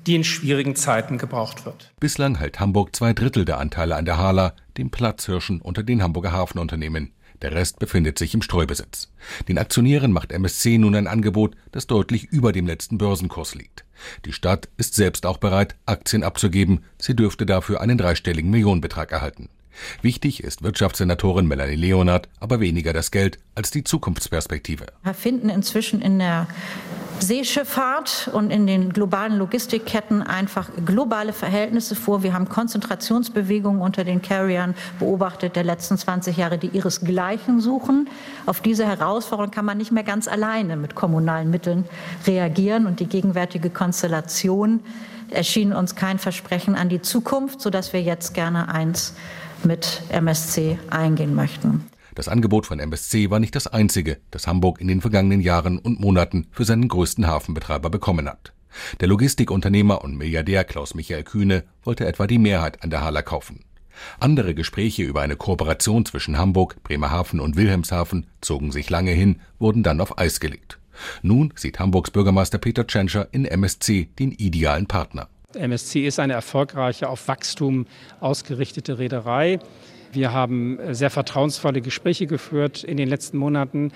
die 0.07 0.14
in 0.14 0.25
schwierigen 0.25 0.77
Zeiten 0.77 1.19
gebraucht 1.19 1.64
wird. 1.64 1.93
Bislang 2.01 2.37
hält 2.37 2.61
Hamburg 2.61 2.95
zwei 2.95 3.12
Drittel 3.12 3.45
der 3.45 3.59
Anteile 3.59 3.97
an 3.97 4.05
der 4.05 4.19
Hala, 4.19 4.55
dem 4.77 4.90
Platzhirschen 4.90 5.61
unter 5.61 5.83
den 5.83 6.03
Hamburger 6.03 6.33
Hafenunternehmen. 6.33 7.12
Der 7.43 7.53
Rest 7.53 7.79
befindet 7.79 8.19
sich 8.19 8.33
im 8.33 8.43
Streubesitz. 8.43 9.12
Den 9.49 9.59
Aktionären 9.59 10.12
macht 10.12 10.33
MSC 10.33 10.79
nun 10.79 10.95
ein 10.95 11.07
Angebot, 11.07 11.57
das 11.73 11.87
deutlich 11.87 12.25
über 12.25 12.53
dem 12.53 12.67
letzten 12.67 12.97
Börsenkurs 12.97 13.55
liegt. 13.55 13.85
Die 14.25 14.33
Stadt 14.33 14.69
ist 14.77 14.95
selbst 14.95 15.27
auch 15.27 15.38
bereit, 15.38 15.77
Aktien 15.85 16.23
abzugeben. 16.23 16.85
Sie 16.99 17.14
dürfte 17.14 17.45
dafür 17.45 17.81
einen 17.81 17.99
dreistelligen 17.99 18.51
Millionenbetrag 18.51 19.12
erhalten. 19.12 19.49
Wichtig 20.03 20.43
ist 20.43 20.63
Wirtschaftssenatorin 20.63 21.47
Melanie 21.47 21.77
Leonard 21.77 22.29
aber 22.41 22.61
weniger 22.61 22.93
das 22.93 23.11
Geld 23.11 23.39
als 23.55 23.71
die 23.71 23.85
Zukunftsperspektive. 23.85 24.87
Wir 25.03 25.15
finden 25.15 25.49
inzwischen 25.49 26.01
in 26.01 26.19
der 26.19 26.47
Seeschifffahrt 27.21 28.29
und 28.33 28.51
in 28.51 28.67
den 28.67 28.93
globalen 28.93 29.39
Logistikketten 29.39 30.23
einfach 30.23 30.69
globale 30.85 31.33
Verhältnisse 31.33 31.95
vor. 31.95 32.23
Wir 32.23 32.35
haben 32.35 32.49
Konzentrationsbewegungen 32.49 33.81
unter 33.81 34.05
den 34.05 34.21
Carriern 34.21 34.75
beobachtet 34.99 35.57
der 35.57 35.65
letzten 35.65 35.97
20 35.97 36.37
Jahre, 36.37 36.59
die 36.59 36.69
ihresgleichen 36.69 37.61
suchen. 37.61 38.09
Auf 38.47 38.61
diese 38.61 38.87
Herausforderung 38.87 39.53
kann 39.53 39.65
man 39.65 39.79
nicht 39.79 39.93
mehr 39.93 40.03
ganz 40.03 40.29
alleine 40.29 40.77
mit 40.77 40.95
kommunalen 40.95 41.51
Mitteln 41.51 41.85
reagieren 42.27 42.87
und 42.87 43.01
die 43.01 43.07
gegenwärtige 43.07 43.71
Konstellation 43.71 44.81
erschien 45.31 45.73
uns 45.73 45.95
kein 45.95 46.19
Versprechen 46.19 46.75
an 46.75 46.89
die 46.89 47.01
Zukunft, 47.01 47.61
sodass 47.61 47.93
wir 47.93 48.03
jetzt 48.03 48.35
gerne 48.35 48.69
eins 48.69 49.15
mit 49.64 50.03
MSC 50.11 50.79
eingehen 50.90 51.35
möchten. 51.35 51.85
Das 52.14 52.29
Angebot 52.29 52.66
von 52.66 52.79
MSC 52.79 53.31
war 53.31 53.40
nicht 53.40 53.57
das 53.57 53.66
einzige, 53.66 54.18
das 54.31 54.46
Hamburg 54.46 54.81
in 54.81 54.87
den 54.87 55.00
vergangenen 55.00 55.40
Jahren 55.40 55.79
und 55.79 56.00
Monaten 56.00 56.46
für 56.53 56.64
seinen 56.64 56.88
größten 56.88 57.27
Hafenbetreiber 57.27 57.90
bekommen 57.90 58.29
hat. 58.29 58.53
Der 59.00 59.09
Logistikunternehmer 59.09 60.03
und 60.03 60.16
Milliardär 60.16 60.64
Klaus 60.64 60.94
Michael 60.94 61.24
Kühne 61.24 61.64
wollte 61.83 62.07
etwa 62.07 62.27
die 62.27 62.38
Mehrheit 62.38 62.83
an 62.83 62.90
der 62.90 63.03
Hala 63.03 63.22
kaufen. 63.22 63.64
Andere 64.18 64.55
Gespräche 64.55 65.03
über 65.03 65.22
eine 65.22 65.37
Kooperation 65.37 66.05
zwischen 66.05 66.38
Hamburg, 66.38 66.83
Bremerhaven 66.83 67.40
und 67.40 67.57
Wilhelmshaven 67.57 68.27
zogen 68.40 68.72
sich 68.72 68.90
lange 68.90 69.12
hin, 69.12 69.40
wurden 69.59 69.83
dann 69.83 70.00
auf 70.00 70.18
Eis 70.18 70.40
gelegt. 70.40 70.79
Nun 71.22 71.53
sieht 71.57 71.79
Hamburgs 71.79 72.11
Bürgermeister 72.11 72.59
Peter 72.59 72.87
Tschentscher 72.87 73.29
in 73.33 73.44
MSC 73.44 74.09
den 74.18 74.33
idealen 74.33 74.87
Partner. 74.87 75.29
MSC 75.57 76.07
ist 76.07 76.19
eine 76.19 76.33
erfolgreiche, 76.33 77.09
auf 77.09 77.29
Wachstum 77.29 77.87
ausgerichtete 78.21 78.99
Reederei. 78.99 79.59
Wir 80.12 80.33
haben 80.33 80.79
äh, 80.79 80.95
sehr 80.95 81.11
vertrauensvolle 81.11 81.81
Gespräche 81.81 82.27
geführt 82.27 82.85
in 82.85 82.97
den 82.97 83.09
letzten 83.09 83.38
Monaten. 83.38 83.93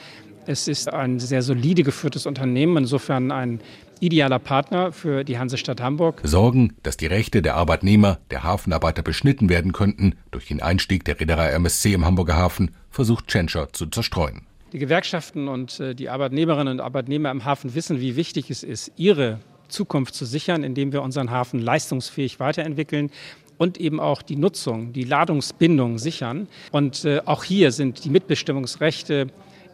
Es 0.47 0.67
ist 0.67 0.93
ein 0.93 1.21
sehr 1.21 1.43
solide 1.43 1.83
geführtes 1.83 2.27
Unternehmen, 2.27 2.79
insofern 2.79 3.31
ein 3.31 3.61
idealer 4.01 4.39
Partner 4.39 4.93
für 4.93 5.25
die 5.25 5.39
Hansestadt 5.39 5.81
Hamburg. 5.81 6.21
Sorgen, 6.25 6.75
dass 6.83 6.97
die 6.97 7.07
Rechte 7.07 7.43
der 7.43 7.57
Arbeitnehmer, 7.57 8.19
der 8.31 8.45
Hafenarbeiter 8.45 9.03
beschnitten 9.03 9.49
werden 9.49 9.73
könnten 9.73 10.15
durch 10.31 10.47
den 10.47 10.63
Einstieg 10.63 11.05
der 11.05 11.21
Reederei 11.21 11.51
MSC 11.51 11.93
im 11.93 12.05
Hamburger 12.05 12.37
Hafen, 12.37 12.71
versucht 12.91 13.29
Tschentscher 13.29 13.73
zu 13.73 13.87
zerstreuen. 13.87 14.43
Die 14.73 14.79
Gewerkschaften 14.79 15.49
und 15.49 15.81
äh, 15.81 15.95
die 15.95 16.09
Arbeitnehmerinnen 16.09 16.75
und 16.75 16.81
Arbeitnehmer 16.81 17.31
im 17.31 17.45
Hafen 17.45 17.75
wissen, 17.75 18.01
wie 18.01 18.17
wichtig 18.17 18.51
es 18.51 18.63
ist, 18.63 18.93
ihre 18.97 19.41
Zukunft 19.69 20.15
zu 20.15 20.25
sichern, 20.25 20.65
indem 20.65 20.93
wir 20.93 21.03
unseren 21.03 21.31
Hafen 21.31 21.61
leistungsfähig 21.61 22.41
weiterentwickeln 22.41 23.11
und 23.59 23.79
eben 23.79 24.01
auch 24.01 24.23
die 24.23 24.37
Nutzung, 24.37 24.93
die 24.93 25.05
Ladungsbindung 25.05 25.99
sichern. 25.99 26.49
Und 26.73 27.05
äh, 27.05 27.21
auch 27.25 27.45
hier 27.45 27.73
sind 27.73 28.05
die 28.05 28.11
Mitbestimmungsrechte 28.11 29.29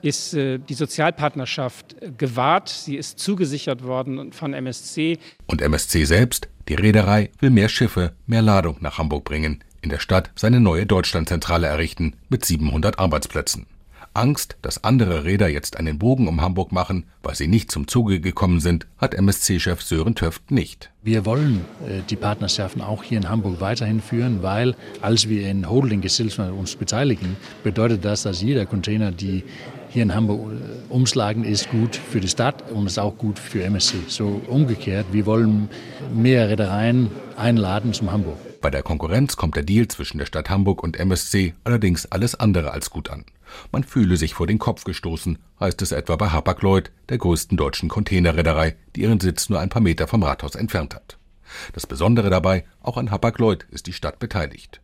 ist 0.04 0.34
äh, 0.34 0.58
die 0.58 0.74
Sozialpartnerschaft 0.74 1.96
gewahrt. 2.18 2.68
Sie 2.68 2.96
ist 2.96 3.18
zugesichert 3.18 3.84
worden 3.84 4.32
von 4.32 4.52
MSC. 4.52 5.18
Und 5.46 5.62
MSC 5.62 6.04
selbst, 6.04 6.48
die 6.68 6.74
Reederei, 6.74 7.30
will 7.40 7.50
mehr 7.50 7.70
Schiffe, 7.70 8.12
mehr 8.26 8.42
Ladung 8.42 8.76
nach 8.80 8.98
Hamburg 8.98 9.24
bringen, 9.24 9.64
in 9.80 9.88
der 9.88 9.98
Stadt 9.98 10.30
seine 10.34 10.60
neue 10.60 10.86
Deutschlandzentrale 10.86 11.66
errichten 11.66 12.14
mit 12.28 12.44
700 12.44 12.98
Arbeitsplätzen. 12.98 13.66
Angst, 14.14 14.56
dass 14.62 14.84
andere 14.84 15.24
Räder 15.24 15.48
jetzt 15.48 15.76
einen 15.76 15.98
Bogen 15.98 16.28
um 16.28 16.40
Hamburg 16.40 16.72
machen, 16.72 17.04
weil 17.22 17.34
sie 17.34 17.48
nicht 17.48 17.70
zum 17.70 17.88
Zuge 17.88 18.20
gekommen 18.20 18.60
sind, 18.60 18.86
hat 18.98 19.14
MSC-Chef 19.14 19.82
Sören 19.82 20.14
Töft 20.14 20.50
nicht. 20.50 20.90
Wir 21.02 21.26
wollen 21.26 21.64
äh, 21.86 22.00
die 22.08 22.16
Partnerschaften 22.16 22.80
auch 22.80 23.02
hier 23.02 23.18
in 23.18 23.28
Hamburg 23.28 23.60
weiterhin 23.60 24.00
führen, 24.00 24.42
weil 24.42 24.76
als 25.02 25.28
wir 25.28 25.48
in 25.48 25.68
Holding-Gesellschaften 25.68 26.54
uns 26.54 26.76
beteiligen, 26.76 27.36
bedeutet 27.62 28.04
das, 28.04 28.22
dass 28.22 28.40
jeder 28.40 28.66
Container, 28.66 29.10
die 29.10 29.42
hier 29.90 30.04
in 30.04 30.14
Hamburg 30.14 30.52
äh, 30.52 30.92
umschlagen, 30.92 31.44
ist 31.44 31.70
gut 31.70 31.96
für 31.96 32.20
die 32.20 32.28
Stadt 32.28 32.70
und 32.70 32.86
ist 32.86 32.98
auch 32.98 33.16
gut 33.18 33.38
für 33.38 33.64
MSC. 33.64 33.96
So 34.08 34.40
umgekehrt, 34.46 35.06
wir 35.12 35.26
wollen 35.26 35.68
mehr 36.14 36.48
Reedereien 36.48 37.10
einladen 37.36 37.92
zum 37.92 38.12
Hamburg. 38.12 38.38
Bei 38.60 38.70
der 38.70 38.82
Konkurrenz 38.82 39.36
kommt 39.36 39.56
der 39.56 39.62
Deal 39.62 39.88
zwischen 39.88 40.18
der 40.18 40.26
Stadt 40.26 40.48
Hamburg 40.50 40.82
und 40.82 40.98
MSC 40.98 41.54
allerdings 41.64 42.06
alles 42.06 42.34
andere 42.34 42.70
als 42.72 42.90
gut 42.90 43.10
an. 43.10 43.24
Man 43.72 43.84
fühle 43.84 44.16
sich 44.16 44.34
vor 44.34 44.46
den 44.46 44.58
Kopf 44.58 44.84
gestoßen, 44.84 45.38
heißt 45.60 45.82
es 45.82 45.92
etwa 45.92 46.16
bei 46.16 46.28
Hapag-Lloyd, 46.30 46.90
der 47.08 47.18
größten 47.18 47.56
deutschen 47.56 47.88
Containerreederei, 47.88 48.76
die 48.94 49.02
ihren 49.02 49.20
Sitz 49.20 49.48
nur 49.48 49.60
ein 49.60 49.68
paar 49.68 49.82
Meter 49.82 50.06
vom 50.06 50.22
Rathaus 50.22 50.54
entfernt 50.54 50.94
hat. 50.94 51.18
Das 51.72 51.86
Besondere 51.86 52.30
dabei, 52.30 52.64
auch 52.80 52.96
an 52.96 53.10
Hapag-Lloyd 53.10 53.66
ist 53.70 53.86
die 53.86 53.92
Stadt 53.92 54.18
beteiligt. 54.18 54.80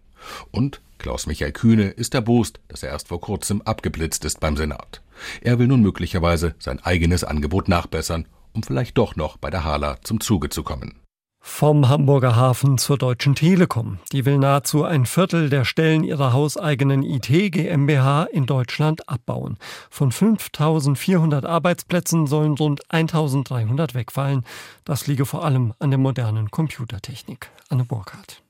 Und 0.51 0.81
Klaus-Michael 0.99 1.53
Kühne 1.53 1.89
ist 1.89 2.15
erbost, 2.15 2.61
dass 2.69 2.83
er 2.83 2.91
erst 2.91 3.09
vor 3.09 3.21
kurzem 3.21 3.63
abgeblitzt 3.63 4.25
ist 4.25 4.41
beim 4.41 4.57
Senat. 4.57 5.03
Er 5.41 5.59
will 5.59 5.67
nun 5.67 5.81
möglicherweise 5.81 6.55
sein 6.59 6.79
eigenes 6.81 7.25
Angebot 7.25 7.69
nachbessern, 7.69 8.27
um 8.53 8.63
vielleicht 8.63 8.99
doch 8.99 9.17
noch 9.17 9.37
bei 9.37 9.51
der 9.51 9.65
Hala 9.65 9.99
zum 10.03 10.21
Zuge 10.21 10.51
zu 10.51 10.63
kommen. 10.63 11.01
Vom 11.43 11.89
Hamburger 11.89 12.37
Hafen 12.37 12.79
zur 12.79 12.99
Deutschen 12.99 13.35
Telekom. 13.35 13.99
Die 14.13 14.25
will 14.25 14.39
nahezu 14.39 14.85
ein 14.85 15.07
Viertel 15.07 15.49
der 15.49 15.65
Stellen 15.65 16.05
ihrer 16.05 16.33
hauseigenen 16.33 17.03
IT 17.03 17.29
GmbH 17.29 18.25
in 18.25 18.47
Deutschland 18.47 19.09
abbauen. 19.09 19.57
Von 19.91 20.13
5400 20.13 21.45
Arbeitsplätzen 21.45 22.27
sollen 22.27 22.55
rund 22.55 22.83
1300 22.91 23.95
wegfallen. 23.95 24.45
Das 24.85 25.07
liege 25.07 25.27
vor 25.27 25.45
allem 25.45 25.73
an 25.79 25.91
der 25.91 25.99
modernen 25.99 26.51
Computertechnik. 26.51 27.51
Anne 27.69 27.85
Burkhardt. 27.85 28.43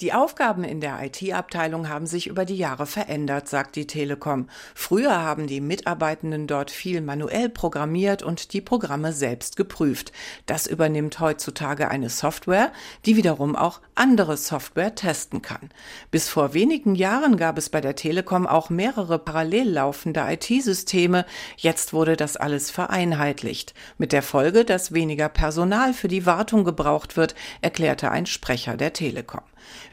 Die 0.00 0.14
Aufgaben 0.14 0.64
in 0.64 0.80
der 0.80 0.98
IT-Abteilung 1.02 1.90
haben 1.90 2.06
sich 2.06 2.26
über 2.26 2.46
die 2.46 2.56
Jahre 2.56 2.86
verändert, 2.86 3.50
sagt 3.50 3.76
die 3.76 3.86
Telekom. 3.86 4.48
Früher 4.74 5.20
haben 5.20 5.46
die 5.46 5.60
Mitarbeitenden 5.60 6.46
dort 6.46 6.70
viel 6.70 7.02
manuell 7.02 7.50
programmiert 7.50 8.22
und 8.22 8.54
die 8.54 8.62
Programme 8.62 9.12
selbst 9.12 9.56
geprüft. 9.56 10.12
Das 10.46 10.66
übernimmt 10.66 11.20
heutzutage 11.20 11.90
eine 11.90 12.08
Software, 12.08 12.72
die 13.04 13.16
wiederum 13.16 13.54
auch 13.56 13.82
andere 13.94 14.38
Software 14.38 14.94
testen 14.94 15.42
kann. 15.42 15.68
Bis 16.10 16.30
vor 16.30 16.54
wenigen 16.54 16.94
Jahren 16.94 17.36
gab 17.36 17.58
es 17.58 17.68
bei 17.68 17.82
der 17.82 17.94
Telekom 17.94 18.46
auch 18.46 18.70
mehrere 18.70 19.18
parallel 19.18 19.68
laufende 19.68 20.24
IT-Systeme. 20.26 21.26
Jetzt 21.58 21.92
wurde 21.92 22.16
das 22.16 22.38
alles 22.38 22.70
vereinheitlicht. 22.70 23.74
Mit 23.98 24.12
der 24.12 24.22
Folge, 24.22 24.64
dass 24.64 24.92
weniger 24.92 25.28
Personal 25.28 25.92
für 25.92 26.08
die 26.08 26.24
Wartung 26.24 26.64
gebraucht 26.64 27.18
wird, 27.18 27.34
erklärte 27.60 28.10
ein 28.10 28.24
Sprecher 28.24 28.78
der 28.78 28.94
Telekom. 28.94 29.42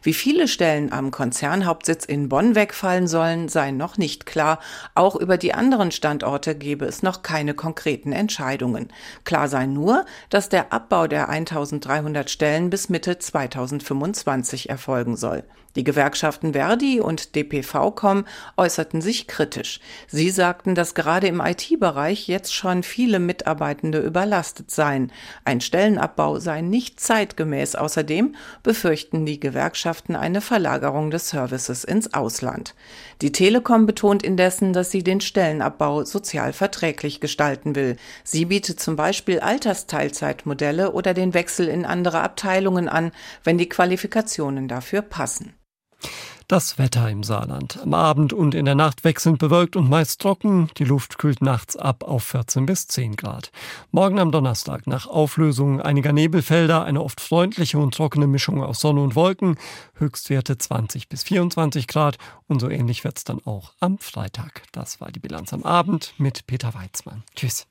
Wie 0.01 0.13
viele 0.13 0.47
Stellen 0.47 0.91
am 0.91 1.11
Konzernhauptsitz 1.11 2.05
in 2.05 2.29
Bonn 2.29 2.55
wegfallen 2.55 3.07
sollen, 3.07 3.49
sei 3.49 3.71
noch 3.71 3.97
nicht 3.97 4.25
klar. 4.25 4.59
Auch 4.95 5.15
über 5.15 5.37
die 5.37 5.53
anderen 5.53 5.91
Standorte 5.91 6.55
gebe 6.55 6.85
es 6.85 7.03
noch 7.03 7.21
keine 7.21 7.53
konkreten 7.53 8.11
Entscheidungen. 8.11 8.89
Klar 9.23 9.47
sei 9.47 9.65
nur, 9.65 10.05
dass 10.29 10.49
der 10.49 10.73
Abbau 10.73 11.07
der 11.07 11.29
1300 11.29 12.29
Stellen 12.29 12.69
bis 12.69 12.89
Mitte 12.89 13.19
2025 13.19 14.69
erfolgen 14.69 15.15
soll. 15.15 15.43
Die 15.77 15.83
Gewerkschaften 15.83 16.53
Verdi 16.53 16.99
und 16.99 17.35
DPV-Com 17.35 18.25
äußerten 18.57 18.99
sich 18.99 19.27
kritisch. 19.27 19.79
Sie 20.07 20.31
sagten, 20.31 20.73
dass 20.73 20.95
gerade 20.95 21.27
im 21.27 21.39
IT-Bereich 21.39 22.27
jetzt 22.27 22.55
schon 22.55 22.81
viele 22.81 23.19
Mitarbeitende 23.19 23.99
überlastet 23.99 24.71
seien. 24.71 25.11
Ein 25.45 25.61
Stellenabbau 25.61 26.39
sei 26.39 26.61
nicht 26.61 26.99
zeitgemäß. 26.99 27.75
Außerdem 27.75 28.33
befürchten 28.63 29.27
die 29.27 29.39
Gewerkschaften 29.67 30.15
eine 30.15 30.39
Verlagerung 30.39 31.12
des 31.12 31.27
Services 31.27 31.84
ins 31.84 32.13
Ausland. 32.13 32.73
Die 33.21 33.34
Telekom 33.34 33.86
betont 33.86 34.23
indessen, 34.23 34.71
dass 34.71 34.91
sie 34.91 35.03
den 35.03 35.19
Stellenabbau 35.19 36.06
sozial 36.06 36.53
verträglich 36.53 37.19
gestalten 37.19 37.75
will. 37.75 37.97
Sie 38.23 38.45
bietet 38.45 38.80
zum 38.80 38.95
Beispiel 38.95 39.41
Altersteilzeitmodelle 39.41 40.93
oder 40.93 41.13
den 41.13 41.34
Wechsel 41.34 41.67
in 41.67 41.86
andere 41.86 42.21
Abteilungen 42.21 42.88
an, 42.88 43.12
wenn 43.43 43.58
die 43.58 43.67
Qualifikationen 43.67 44.69
dafür 44.69 45.01
passen. 45.01 45.53
Das 46.47 46.77
Wetter 46.77 47.10
im 47.10 47.23
Saarland. 47.23 47.77
Am 47.83 47.93
Abend 47.93 48.31
und 48.31 48.55
in 48.55 48.63
der 48.63 48.73
Nacht 48.73 49.03
wechselnd 49.03 49.38
bewölkt 49.38 49.75
und 49.75 49.89
meist 49.89 50.21
trocken. 50.21 50.69
Die 50.77 50.86
Luft 50.86 51.17
kühlt 51.17 51.41
nachts 51.41 51.75
ab 51.75 52.05
auf 52.05 52.23
14 52.23 52.65
bis 52.65 52.88
10 52.88 53.17
Grad. 53.17 53.51
Morgen 53.91 54.17
am 54.17 54.31
Donnerstag 54.31 54.88
nach 54.88 55.07
Auflösung 55.07 55.81
einiger 55.81 56.13
Nebelfelder 56.13 56.86
eine 56.86 57.03
oft 57.03 57.19
freundliche 57.19 57.77
und 57.79 57.95
trockene 57.95 58.27
Mischung 58.27 58.63
aus 58.63 58.79
Sonne 58.79 59.01
und 59.01 59.15
Wolken. 59.15 59.57
Höchstwerte 59.95 60.57
20 60.57 61.10
bis 61.10 61.23
24 61.23 61.86
Grad. 61.86 62.17
Und 62.47 62.62
so 62.62 62.69
ähnlich 62.69 63.03
wird's 63.03 63.25
dann 63.25 63.45
auch 63.45 63.73
am 63.81 63.97
Freitag. 63.97 64.63
Das 64.71 65.01
war 65.01 65.12
die 65.12 65.19
Bilanz 65.19 65.51
am 65.51 65.63
Abend 65.63 66.13
mit 66.17 66.47
Peter 66.47 66.73
Weizmann. 66.73 67.23
Tschüss. 67.36 67.67